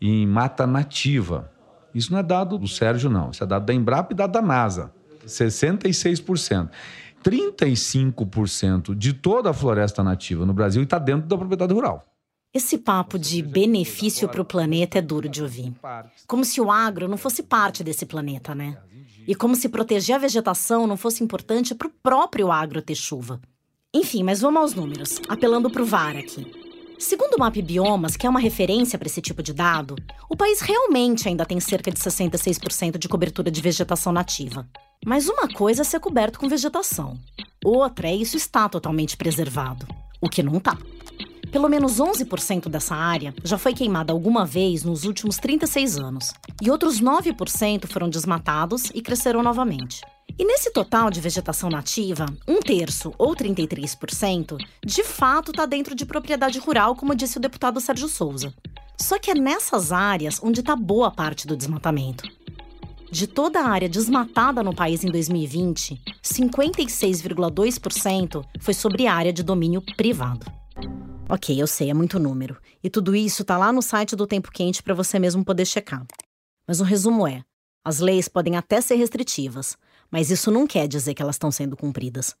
[0.00, 1.50] em mata nativa.
[1.94, 3.30] Isso não é dado do Sérgio, não.
[3.30, 4.92] Isso é dado da Embrapa e dado da NASA.
[5.26, 6.70] 66%.
[7.22, 12.04] 35% de toda a floresta nativa no Brasil está dentro da propriedade rural.
[12.52, 15.74] Esse papo de benefício para o planeta é duro de ouvir.
[16.26, 18.78] Como se o agro não fosse parte desse planeta, né?
[19.26, 23.40] E como se proteger a vegetação não fosse importante para o próprio agro ter chuva.
[23.94, 26.44] Enfim, mas vamos aos números, apelando para o VAR aqui.
[26.98, 29.94] Segundo o Map Biomas, que é uma referência para esse tipo de dado,
[30.28, 34.68] o país realmente ainda tem cerca de 66% de cobertura de vegetação nativa.
[35.06, 37.16] Mas uma coisa é ser coberto com vegetação,
[37.64, 39.86] outra é isso estar totalmente preservado,
[40.20, 40.76] o que não tá.
[41.52, 46.68] Pelo menos 11% dessa área já foi queimada alguma vez nos últimos 36 anos, e
[46.68, 50.00] outros 9% foram desmatados e cresceram novamente.
[50.36, 56.04] E nesse total de vegetação nativa, um terço, ou 33%, de fato está dentro de
[56.04, 58.52] propriedade rural, como disse o deputado Sérgio Souza.
[59.00, 62.28] Só que é nessas áreas onde está boa parte do desmatamento.
[63.12, 69.80] De toda a área desmatada no país em 2020, 56,2% foi sobre área de domínio
[69.96, 70.44] privado.
[71.28, 72.56] Ok, eu sei, é muito número.
[72.82, 76.04] E tudo isso tá lá no site do Tempo Quente para você mesmo poder checar.
[76.66, 77.44] Mas o resumo é:
[77.84, 79.76] as leis podem até ser restritivas,
[80.14, 82.36] mas isso não quer dizer que elas estão sendo cumpridas.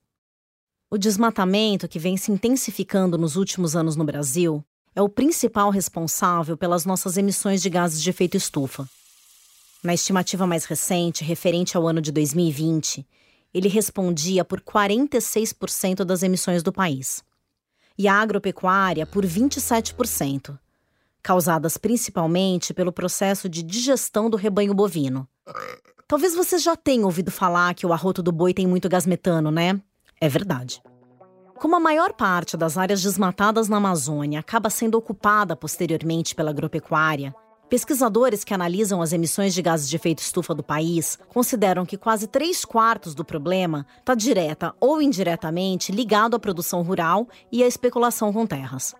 [0.88, 4.64] O desmatamento que vem se intensificando nos últimos anos no Brasil
[4.94, 8.88] é o principal responsável pelas nossas emissões de gases de efeito estufa.
[9.82, 13.04] Na estimativa mais recente, referente ao ano de 2020,
[13.52, 17.24] ele respondia por 46% das emissões do país.
[17.98, 20.56] E a agropecuária por 27%,
[21.20, 25.28] causadas principalmente pelo processo de digestão do rebanho bovino.
[26.06, 29.50] Talvez você já tenha ouvido falar que o arroto do boi tem muito gás metano,
[29.50, 29.80] né?
[30.20, 30.82] É verdade.
[31.56, 37.34] Como a maior parte das áreas desmatadas na Amazônia acaba sendo ocupada posteriormente pela agropecuária,
[37.70, 42.26] pesquisadores que analisam as emissões de gases de efeito estufa do país consideram que quase
[42.26, 48.30] três quartos do problema está direta ou indiretamente ligado à produção rural e à especulação
[48.30, 48.94] com terras.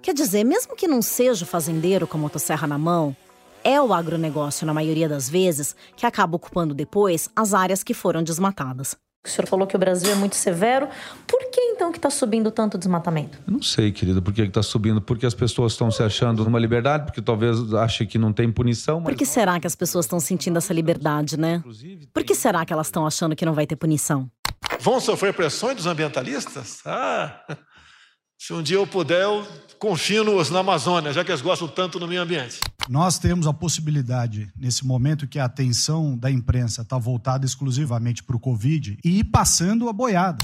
[0.00, 3.16] Quer dizer, mesmo que não seja o fazendeiro com a motosserra na mão,
[3.64, 8.22] é o agronegócio, na maioria das vezes, que acaba ocupando depois as áreas que foram
[8.22, 8.96] desmatadas.
[9.26, 10.88] O senhor falou que o Brasil é muito severo.
[11.26, 13.38] Por que então que está subindo tanto o desmatamento?
[13.46, 15.02] Eu não sei, querida, por que está subindo.
[15.02, 19.00] Porque as pessoas estão se achando numa liberdade, porque talvez achem que não tem punição.
[19.00, 19.10] Mas...
[19.10, 21.62] Por que será que as pessoas estão sentindo essa liberdade, né?
[22.12, 24.30] Por que será que elas estão achando que não vai ter punição?
[24.80, 26.80] Vão sofrer pressões dos ambientalistas?
[26.86, 27.42] Ah,
[28.38, 29.44] se um dia eu puder, eu
[29.80, 32.60] confino-os na Amazônia, já que eles gostam tanto do meio ambiente.
[32.88, 38.36] Nós temos a possibilidade, nesse momento que a atenção da imprensa está voltada exclusivamente para
[38.36, 40.38] o Covid, e ir passando a boiada.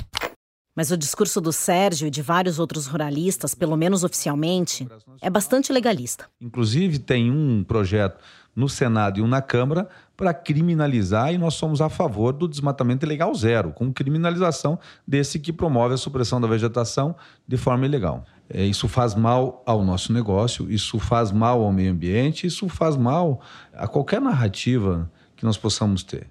[0.76, 4.88] Mas o discurso do Sérgio e de vários outros ruralistas, pelo menos oficialmente,
[5.22, 6.28] é bastante legalista.
[6.40, 8.18] Inclusive, tem um projeto
[8.54, 13.04] no Senado e um na Câmara para criminalizar e nós somos a favor do desmatamento
[13.04, 18.24] ilegal zero, com criminalização desse que promove a supressão da vegetação de forma ilegal.
[18.48, 22.96] É, isso faz mal ao nosso negócio, isso faz mal ao meio ambiente, isso faz
[22.96, 23.40] mal
[23.72, 26.28] a qualquer narrativa que nós possamos ter.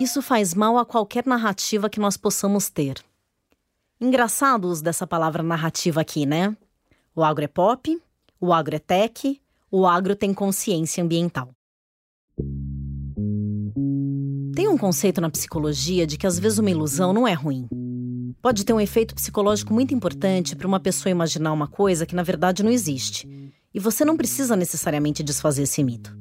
[0.00, 3.02] Isso faz mal a qualquer narrativa que nós possamos ter.
[3.98, 6.54] Engraçado o uso dessa palavra narrativa aqui, né?
[7.14, 7.98] O agro é pop,
[8.38, 9.40] o agro é tech,
[9.70, 11.55] o agro tem consciência ambiental.
[14.56, 17.68] Tem um conceito na psicologia de que às vezes uma ilusão não é ruim.
[18.40, 22.22] Pode ter um efeito psicológico muito importante para uma pessoa imaginar uma coisa que na
[22.22, 23.28] verdade não existe.
[23.74, 26.16] E você não precisa necessariamente desfazer esse mito.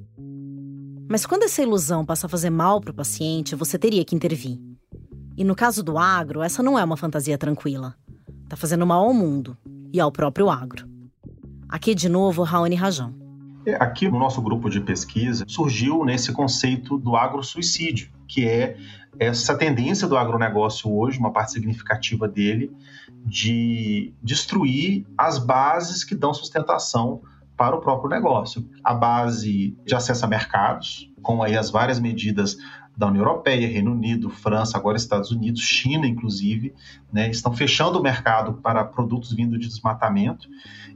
[1.09, 4.59] Mas quando essa ilusão passa a fazer mal para o paciente, você teria que intervir.
[5.37, 7.95] E no caso do agro, essa não é uma fantasia tranquila.
[8.49, 9.57] Tá fazendo mal ao mundo
[9.93, 10.85] e ao próprio agro.
[11.69, 13.15] Aqui de novo, Raoni Rajão.
[13.65, 18.77] É, aqui no nosso grupo de pesquisa surgiu nesse conceito do agrosuicídio, que é
[19.19, 22.71] essa tendência do agronegócio hoje, uma parte significativa dele,
[23.25, 27.21] de destruir as bases que dão sustentação
[27.55, 28.67] para o próprio negócio.
[28.83, 32.57] A base de acesso a mercados, com aí as várias medidas
[32.97, 36.73] da União Europeia, Reino Unido, França, agora Estados Unidos, China, inclusive,
[37.11, 40.47] né, estão fechando o mercado para produtos vindos de desmatamento.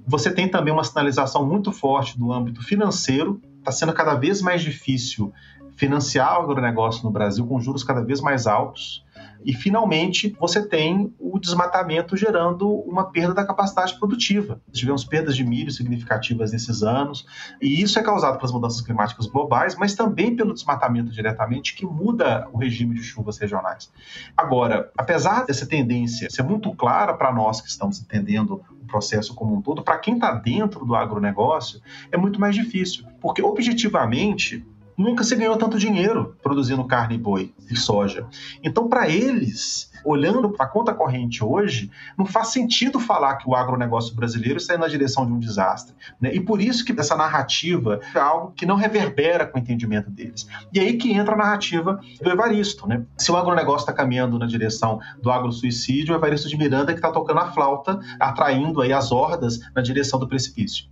[0.08, 4.62] Você tem também uma sinalização muito forte do âmbito financeiro, está sendo cada vez mais
[4.62, 5.34] difícil
[5.80, 9.02] financiar o agronegócio no Brasil com juros cada vez mais altos.
[9.46, 14.60] E, finalmente, você tem o desmatamento gerando uma perda da capacidade produtiva.
[14.74, 17.26] Tivemos perdas de milho significativas nesses anos,
[17.62, 22.50] e isso é causado pelas mudanças climáticas globais, mas também pelo desmatamento diretamente, que muda
[22.52, 23.90] o regime de chuvas regionais.
[24.36, 29.56] Agora, apesar dessa tendência ser muito clara para nós que estamos entendendo o processo como
[29.56, 31.80] um todo, para quem está dentro do agronegócio,
[32.12, 34.68] é muito mais difícil, porque objetivamente
[35.00, 38.28] nunca se ganhou tanto dinheiro produzindo carne e boi e soja.
[38.62, 43.56] Então, para eles, olhando para a conta corrente hoje, não faz sentido falar que o
[43.56, 45.96] agronegócio brasileiro está indo na direção de um desastre.
[46.20, 46.36] Né?
[46.36, 50.46] E por isso que essa narrativa é algo que não reverbera com o entendimento deles.
[50.74, 52.86] E aí que entra a narrativa do Evaristo.
[52.86, 53.02] Né?
[53.18, 57.00] Se o agronegócio está caminhando na direção do agrosuicídio, o Evaristo de Miranda é que
[57.00, 60.86] está tocando a flauta, atraindo aí as hordas na direção do precipício.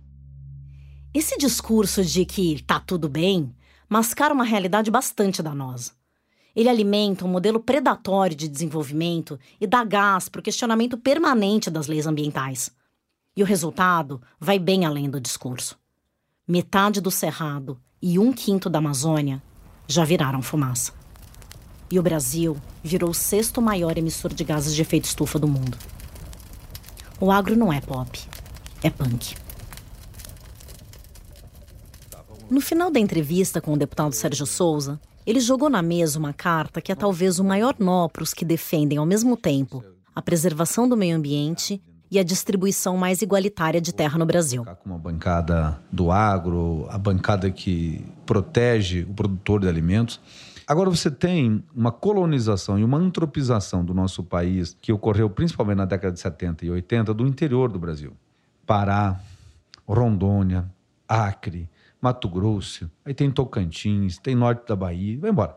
[1.12, 3.52] Esse discurso de que tá tudo bem
[3.88, 5.92] mascara uma realidade bastante danosa.
[6.54, 11.86] Ele alimenta um modelo predatório de desenvolvimento e dá gás para o questionamento permanente das
[11.86, 12.70] leis ambientais.
[13.36, 15.78] E o resultado vai bem além do discurso.
[16.46, 19.42] Metade do Cerrado e um quinto da Amazônia
[19.86, 20.92] já viraram fumaça.
[21.90, 25.78] E o Brasil virou o sexto maior emissor de gases de efeito estufa do mundo.
[27.20, 28.20] O agro não é pop,
[28.82, 29.34] é punk.
[32.50, 36.80] No final da entrevista com o deputado Sérgio Souza, ele jogou na mesa uma carta
[36.80, 39.84] que é talvez o maior nó para os que defendem ao mesmo tempo
[40.14, 44.64] a preservação do meio ambiente e a distribuição mais igualitária de terra no Brasil.
[44.82, 50.18] Como a bancada do agro, a bancada que protege o produtor de alimentos.
[50.66, 55.84] Agora você tem uma colonização e uma antropização do nosso país que ocorreu principalmente na
[55.84, 58.14] década de 70 e 80 do interior do Brasil.
[58.66, 59.20] Pará,
[59.86, 60.64] Rondônia,
[61.06, 61.68] Acre,
[62.00, 65.56] Mato Grosso, aí tem Tocantins, tem norte da Bahia, vai embora.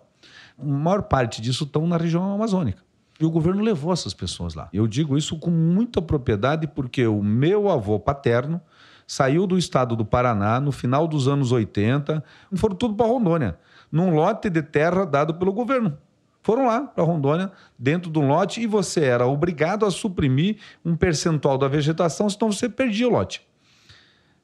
[0.58, 2.84] A maior parte disso estão na região amazônica.
[3.20, 4.68] E o governo levou essas pessoas lá.
[4.74, 8.60] Eu digo isso com muita propriedade porque o meu avô paterno
[9.06, 13.60] saiu do estado do Paraná no final dos anos 80 e foram tudo para Rondônia,
[13.92, 15.98] num lote de terra dado pelo governo.
[16.42, 20.96] Foram lá para Rondônia, dentro de um lote, e você era obrigado a suprimir um
[20.96, 23.46] percentual da vegetação, senão você perdia o lote.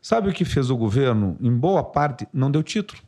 [0.08, 1.36] Sabe o que fez o governo?
[1.42, 3.02] Em boa parte, não deu título.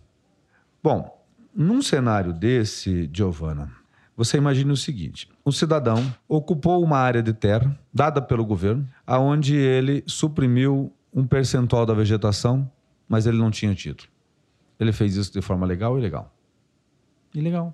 [0.84, 1.18] Bom,
[1.56, 3.72] num cenário desse, Giovana,
[4.18, 9.56] você imagine o seguinte: o cidadão ocupou uma área de terra dada pelo governo, aonde
[9.56, 12.70] ele suprimiu um percentual da vegetação,
[13.08, 14.10] mas ele não tinha título.
[14.78, 16.36] Ele fez isso de forma legal ou ilegal?
[17.34, 17.74] Ilegal.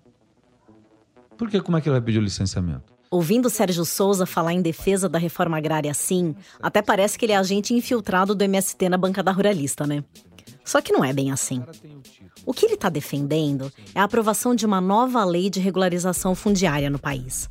[1.35, 1.59] Por que?
[1.61, 2.94] Como é que ele vai pedir o licenciamento?
[3.15, 7.37] Ouvindo Sérgio Souza falar em defesa da reforma agrária assim, até parece que ele é
[7.37, 10.03] agente infiltrado do MST na bancada ruralista, né?
[10.65, 11.63] Só que não é bem assim.
[12.45, 16.89] O que ele está defendendo é a aprovação de uma nova lei de regularização fundiária
[16.89, 17.49] no país.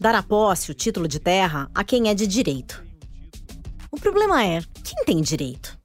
[0.00, 2.82] Dar a posse, o título de terra, a quem é de direito.
[3.90, 5.76] O problema é: quem tem direito?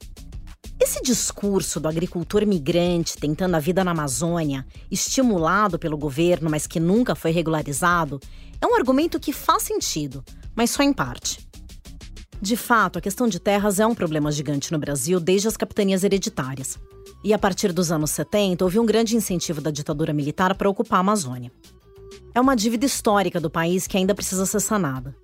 [0.79, 6.79] Esse discurso do agricultor migrante tentando a vida na Amazônia, estimulado pelo governo, mas que
[6.79, 8.21] nunca foi regularizado,
[8.61, 10.23] é um argumento que faz sentido,
[10.55, 11.49] mas só em parte.
[12.39, 16.03] De fato, a questão de terras é um problema gigante no Brasil desde as capitanias
[16.03, 16.79] hereditárias.
[17.23, 20.97] E a partir dos anos 70, houve um grande incentivo da ditadura militar para ocupar
[20.97, 21.51] a Amazônia.
[22.33, 25.15] É uma dívida histórica do país que ainda precisa ser sanada.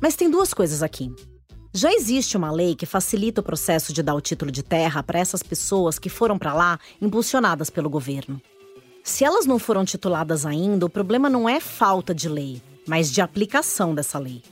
[0.00, 1.14] Mas tem duas coisas aqui.
[1.74, 5.18] Já existe uma lei que facilita o processo de dar o título de terra para
[5.18, 8.40] essas pessoas que foram para lá impulsionadas pelo governo.
[9.04, 13.20] Se elas não foram tituladas ainda, o problema não é falta de lei, mas de
[13.20, 14.42] aplicação dessa lei.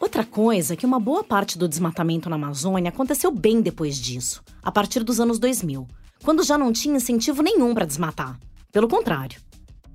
[0.00, 4.42] Outra coisa é que uma boa parte do desmatamento na Amazônia aconteceu bem depois disso,
[4.62, 5.86] a partir dos anos 2000,
[6.22, 8.38] quando já não tinha incentivo nenhum para desmatar.
[8.72, 9.40] Pelo contrário.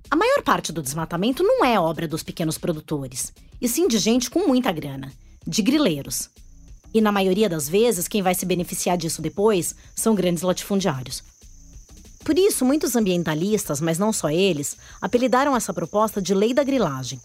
[0.09, 4.29] A maior parte do desmatamento não é obra dos pequenos produtores, e sim de gente
[4.29, 5.11] com muita grana,
[5.45, 6.29] de grileiros.
[6.93, 11.23] E na maioria das vezes, quem vai se beneficiar disso depois são grandes latifundiários.
[12.29, 17.19] Por isso, muitos ambientalistas, mas não só eles, apelidaram essa proposta de Lei da Grilagem.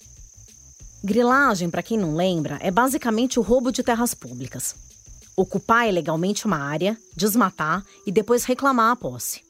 [1.05, 4.75] Grilagem, para quem não lembra, é basicamente o roubo de terras públicas.
[5.37, 9.43] Ocupar ilegalmente uma área, desmatar e depois reclamar a posse.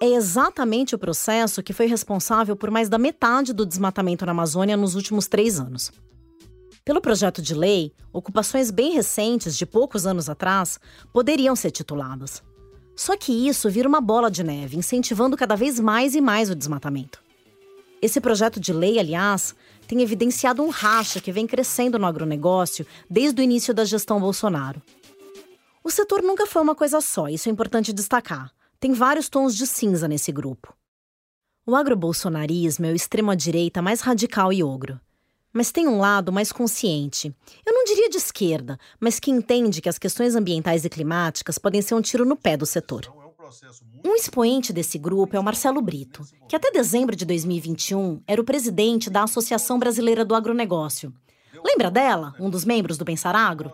[0.00, 4.76] É exatamente o processo que foi responsável por mais da metade do desmatamento na Amazônia
[4.76, 5.90] nos últimos três anos.
[6.84, 10.78] Pelo projeto de lei, ocupações bem recentes, de poucos anos atrás,
[11.12, 12.40] poderiam ser tituladas.
[12.96, 16.54] Só que isso vira uma bola de neve, incentivando cada vez mais e mais o
[16.54, 17.22] desmatamento.
[18.00, 19.54] Esse projeto de lei, aliás,
[19.86, 24.82] tem evidenciado um racha que vem crescendo no agronegócio desde o início da gestão Bolsonaro.
[25.82, 28.50] O setor nunca foi uma coisa só, isso é importante destacar.
[28.78, 30.74] Tem vários tons de cinza nesse grupo.
[31.66, 35.00] O agrobolsonarismo é o extremo-direita mais radical e ogro.
[35.54, 37.32] Mas tem um lado mais consciente.
[37.64, 41.80] Eu não diria de esquerda, mas que entende que as questões ambientais e climáticas podem
[41.80, 43.06] ser um tiro no pé do setor.
[44.04, 48.44] Um expoente desse grupo é o Marcelo Brito, que até dezembro de 2021 era o
[48.44, 51.14] presidente da Associação Brasileira do Agronegócio.
[51.64, 53.72] Lembra dela, um dos membros do Pensar Agro?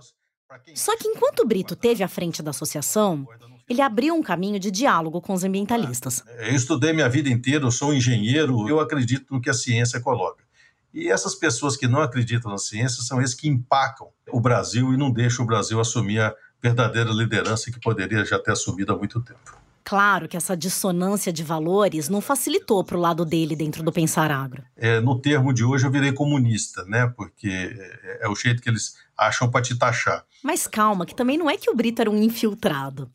[0.74, 3.26] Só que enquanto o Brito teve à frente da associação,
[3.68, 6.22] ele abriu um caminho de diálogo com os ambientalistas.
[6.41, 10.01] Eu estudei minha vida inteira, eu sou um engenheiro, eu acredito no que a ciência
[10.01, 10.45] coloca.
[10.93, 14.97] E essas pessoas que não acreditam na ciência são esses que empacam o Brasil e
[14.97, 19.20] não deixam o Brasil assumir a verdadeira liderança que poderia já ter assumido há muito
[19.20, 19.59] tempo.
[19.82, 24.30] Claro que essa dissonância de valores não facilitou para o lado dele dentro do pensar
[24.30, 24.62] agro.
[24.76, 27.12] É, no termo de hoje eu virei comunista, né?
[27.16, 30.24] Porque é, é o jeito que eles acham para te taxar.
[30.45, 33.11] Mas calma, que também não é que o Brito era um infiltrado.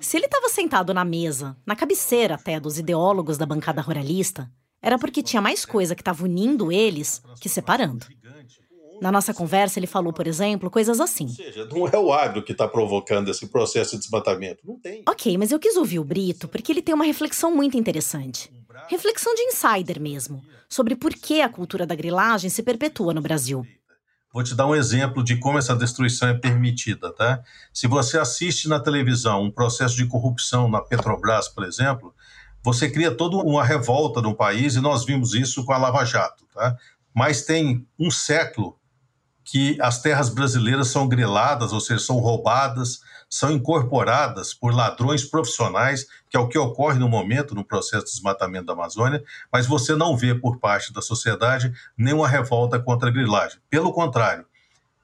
[0.00, 4.50] Se ele estava sentado na mesa, na cabeceira até dos ideólogos da bancada ruralista,
[4.82, 8.06] era porque tinha mais coisa que estava unindo eles que separando.
[9.00, 11.26] Na nossa conversa, ele falou, por exemplo, coisas assim.
[11.26, 14.60] Ou seja, não é o agro que está provocando esse processo de desmatamento.
[14.64, 15.02] Não tem.
[15.08, 18.50] Ok, mas eu quis ouvir o Brito porque ele tem uma reflexão muito interessante.
[18.88, 23.64] Reflexão de insider mesmo, sobre por que a cultura da grilagem se perpetua no Brasil.
[24.32, 27.42] Vou te dar um exemplo de como essa destruição é permitida, tá?
[27.72, 32.14] Se você assiste na televisão um processo de corrupção na Petrobras, por exemplo,
[32.62, 36.44] você cria toda uma revolta no país e nós vimos isso com a Lava Jato,
[36.54, 36.76] tá?
[37.14, 38.78] Mas tem um século
[39.44, 43.00] que as terras brasileiras são griladas, ou seja, são roubadas,
[43.30, 48.10] são incorporadas por ladrões profissionais, que é o que ocorre no momento no processo de
[48.10, 53.12] desmatamento da Amazônia, mas você não vê por parte da sociedade nenhuma revolta contra a
[53.12, 53.58] grilagem.
[53.70, 54.44] Pelo contrário,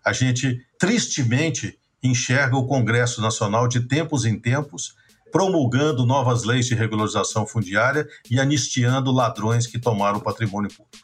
[0.04, 4.94] a gente tristemente enxerga o Congresso Nacional de tempos em tempos
[5.34, 10.96] promulgando novas leis de regularização fundiária e anistiando ladrões que tomaram o patrimônio público.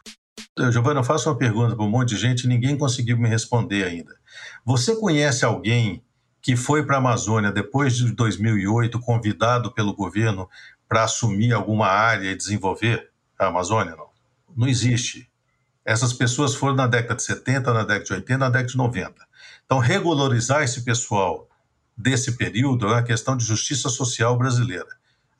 [0.71, 3.83] Giovana, eu faço uma pergunta para um monte de gente e ninguém conseguiu me responder
[3.83, 4.15] ainda.
[4.63, 6.01] Você conhece alguém
[6.41, 10.49] que foi para a Amazônia depois de 2008, convidado pelo governo
[10.87, 13.97] para assumir alguma área e desenvolver a Amazônia?
[13.97, 14.07] Não.
[14.55, 15.29] Não existe.
[15.83, 19.13] Essas pessoas foram na década de 70, na década de 80, na década de 90.
[19.65, 21.49] Então, regularizar esse pessoal
[22.01, 24.89] desse período é uma questão de justiça social brasileira.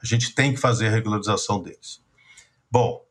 [0.01, 2.01] A gente tem que fazer a regularização deles.
[2.69, 3.03] Bom,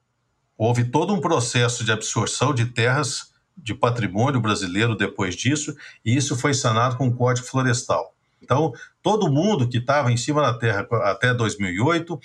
[0.63, 5.75] Houve todo um processo de absorção de terras de patrimônio brasileiro depois disso,
[6.05, 8.15] e isso foi sanado com o Código Florestal.
[8.43, 8.71] Então,
[9.03, 12.21] todo mundo que estava em cima da terra até 2008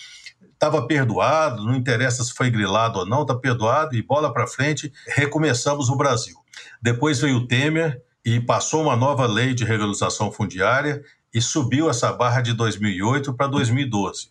[0.52, 4.92] estava perdoado, não interessa se foi grilado ou não, está perdoado e bola para frente,
[5.08, 6.36] recomeçamos o Brasil.
[6.82, 11.02] Depois veio o Temer e passou uma nova lei de regularização fundiária
[11.36, 14.30] e subiu essa barra de 2008 para 2012.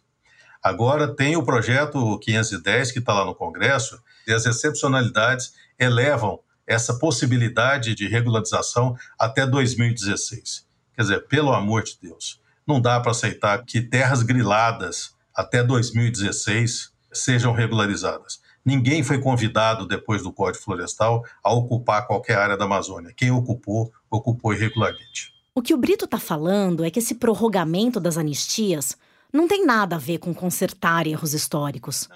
[0.62, 6.98] Agora tem o projeto 510 que está lá no Congresso e as excepcionalidades elevam essa
[6.98, 10.66] possibilidade de regularização até 2016.
[10.94, 16.90] Quer dizer, pelo amor de Deus, não dá para aceitar que terras griladas até 2016
[17.12, 18.40] sejam regularizadas.
[18.64, 23.12] Ninguém foi convidado depois do Código Florestal a ocupar qualquer área da Amazônia.
[23.14, 25.33] Quem ocupou, ocupou irregularmente.
[25.56, 28.96] O que o Brito está falando é que esse prorrogamento das anistias
[29.32, 32.08] não tem nada a ver com consertar erros históricos.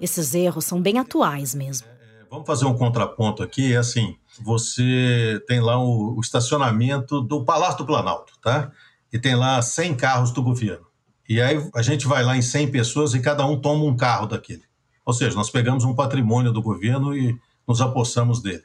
[0.00, 1.86] Esses erros são bem atuais mesmo.
[1.86, 3.74] É, vamos fazer um contraponto aqui.
[3.74, 8.72] É assim: você tem lá o, o estacionamento do Palácio do Planalto, tá?
[9.12, 10.86] E tem lá 100 carros do governo.
[11.28, 14.26] E aí a gente vai lá em 100 pessoas e cada um toma um carro
[14.26, 14.64] daquele.
[15.04, 17.38] Ou seja, nós pegamos um patrimônio do governo e
[17.68, 18.64] nos apossamos dele.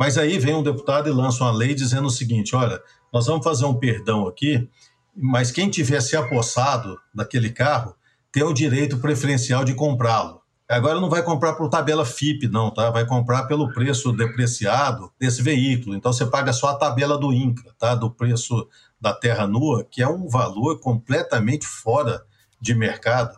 [0.00, 2.80] Mas aí vem um deputado e lança uma lei dizendo o seguinte: olha,
[3.12, 4.68] nós vamos fazer um perdão aqui
[5.14, 7.94] mas quem tivesse apossado daquele carro
[8.32, 10.40] tem o direito preferencial de comprá-lo.
[10.68, 12.90] Agora não vai comprar por tabela FIP, não, tá?
[12.90, 15.96] Vai comprar pelo preço depreciado desse veículo.
[15.96, 17.94] Então você paga só a tabela do INCRA, tá?
[17.96, 18.68] Do preço
[19.00, 22.24] da terra nua, que é um valor completamente fora
[22.60, 23.36] de mercado.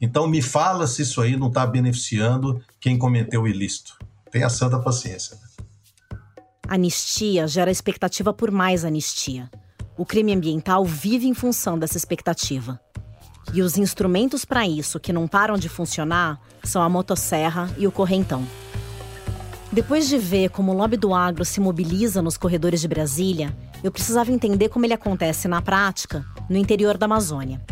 [0.00, 3.98] Então me fala se isso aí não está beneficiando quem cometeu o ilícito.
[4.30, 5.34] Tenha santa paciência.
[5.34, 5.47] Né?
[6.68, 9.50] Anistia gera expectativa por mais anistia.
[9.96, 12.78] O crime ambiental vive em função dessa expectativa.
[13.54, 17.90] E os instrumentos para isso que não param de funcionar são a motosserra e o
[17.90, 18.46] correntão.
[19.72, 23.90] Depois de ver como o lobby do agro se mobiliza nos corredores de Brasília, eu
[23.90, 27.62] precisava entender como ele acontece na prática no interior da Amazônia.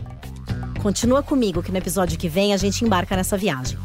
[0.82, 3.78] Continua comigo que no episódio que vem a gente embarca nessa viagem.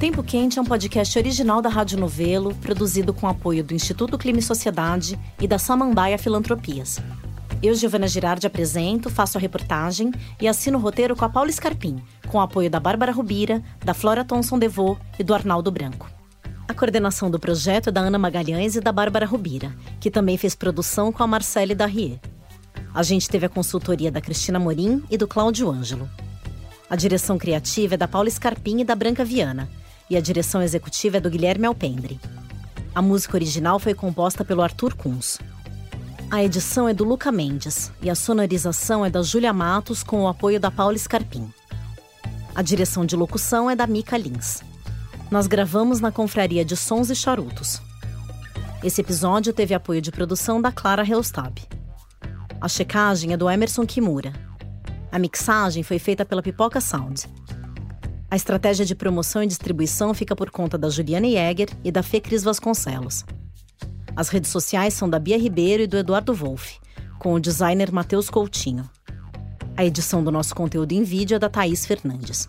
[0.00, 4.38] Tempo Quente é um podcast original da Rádio Novelo, produzido com apoio do Instituto Clima
[4.38, 6.98] e Sociedade e da Samambaia Filantropias.
[7.62, 12.02] Eu, Giovana Girardi, apresento, faço a reportagem e assino o roteiro com a Paula Scarpim,
[12.28, 16.10] com o apoio da Bárbara Rubira, da Flora Thomson Devô e do Arnaldo Branco.
[16.66, 19.70] A coordenação do projeto é da Ana Magalhães e da Bárbara Rubira,
[20.00, 22.18] que também fez produção com a Marcele Darrier.
[22.94, 26.08] A gente teve a consultoria da Cristina Morim e do Cláudio Ângelo.
[26.88, 29.68] A direção criativa é da Paula Scarpim e da Branca Viana,
[30.10, 32.20] e a direção executiva é do Guilherme Alpendre.
[32.92, 35.38] A música original foi composta pelo Arthur Kunz.
[36.28, 40.28] A edição é do Luca Mendes e a sonorização é da Júlia Matos com o
[40.28, 41.48] apoio da Paula Scarpim.
[42.54, 44.62] A direção de locução é da Mica Lins.
[45.30, 47.80] Nós gravamos na Confraria de Sons e Charutos.
[48.82, 51.60] Esse episódio teve apoio de produção da Clara Reustab.
[52.60, 54.32] A checagem é do Emerson Kimura.
[55.12, 57.28] A mixagem foi feita pela Pipoca Sound.
[58.30, 62.20] A estratégia de promoção e distribuição fica por conta da Juliana Jäger e da Fê
[62.20, 63.24] Cris Vasconcelos.
[64.14, 66.78] As redes sociais são da Bia Ribeiro e do Eduardo Wolff,
[67.18, 68.88] com o designer Matheus Coutinho.
[69.76, 72.48] A edição do nosso conteúdo em vídeo é da Thaís Fernandes.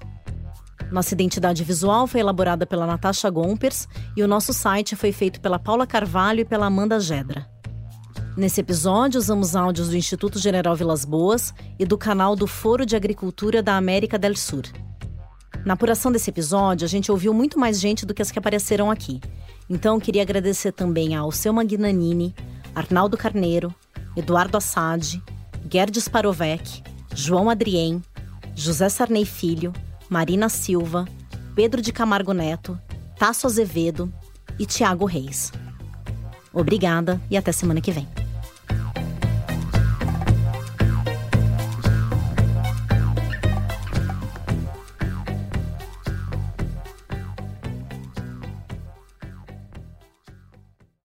[0.92, 5.58] Nossa identidade visual foi elaborada pela Natasha Gompers e o nosso site foi feito pela
[5.58, 7.50] Paula Carvalho e pela Amanda Gedra.
[8.38, 12.96] Nesse episódio, usamos áudios do Instituto General Vilas Boas e do canal do Foro de
[12.96, 14.64] Agricultura da América del Sur.
[15.66, 18.90] Na apuração desse episódio, a gente ouviu muito mais gente do que as que apareceram
[18.90, 19.22] aqui.
[19.70, 22.34] Então, queria agradecer também a Alceu Magnanini,
[22.74, 23.74] Arnaldo Carneiro,
[24.16, 25.22] Eduardo Assad,
[25.72, 26.84] Gerdes Parovec,
[27.14, 28.02] João Adrien,
[28.56, 29.72] José Sarney Filho,
[30.10, 31.08] Marina Silva,
[31.56, 32.80] Pedro de Camargo Neto,
[33.18, 34.12] Tasso Azevedo
[34.58, 35.52] e Tiago Reis.
[36.52, 38.08] Obrigada e até semana que vem.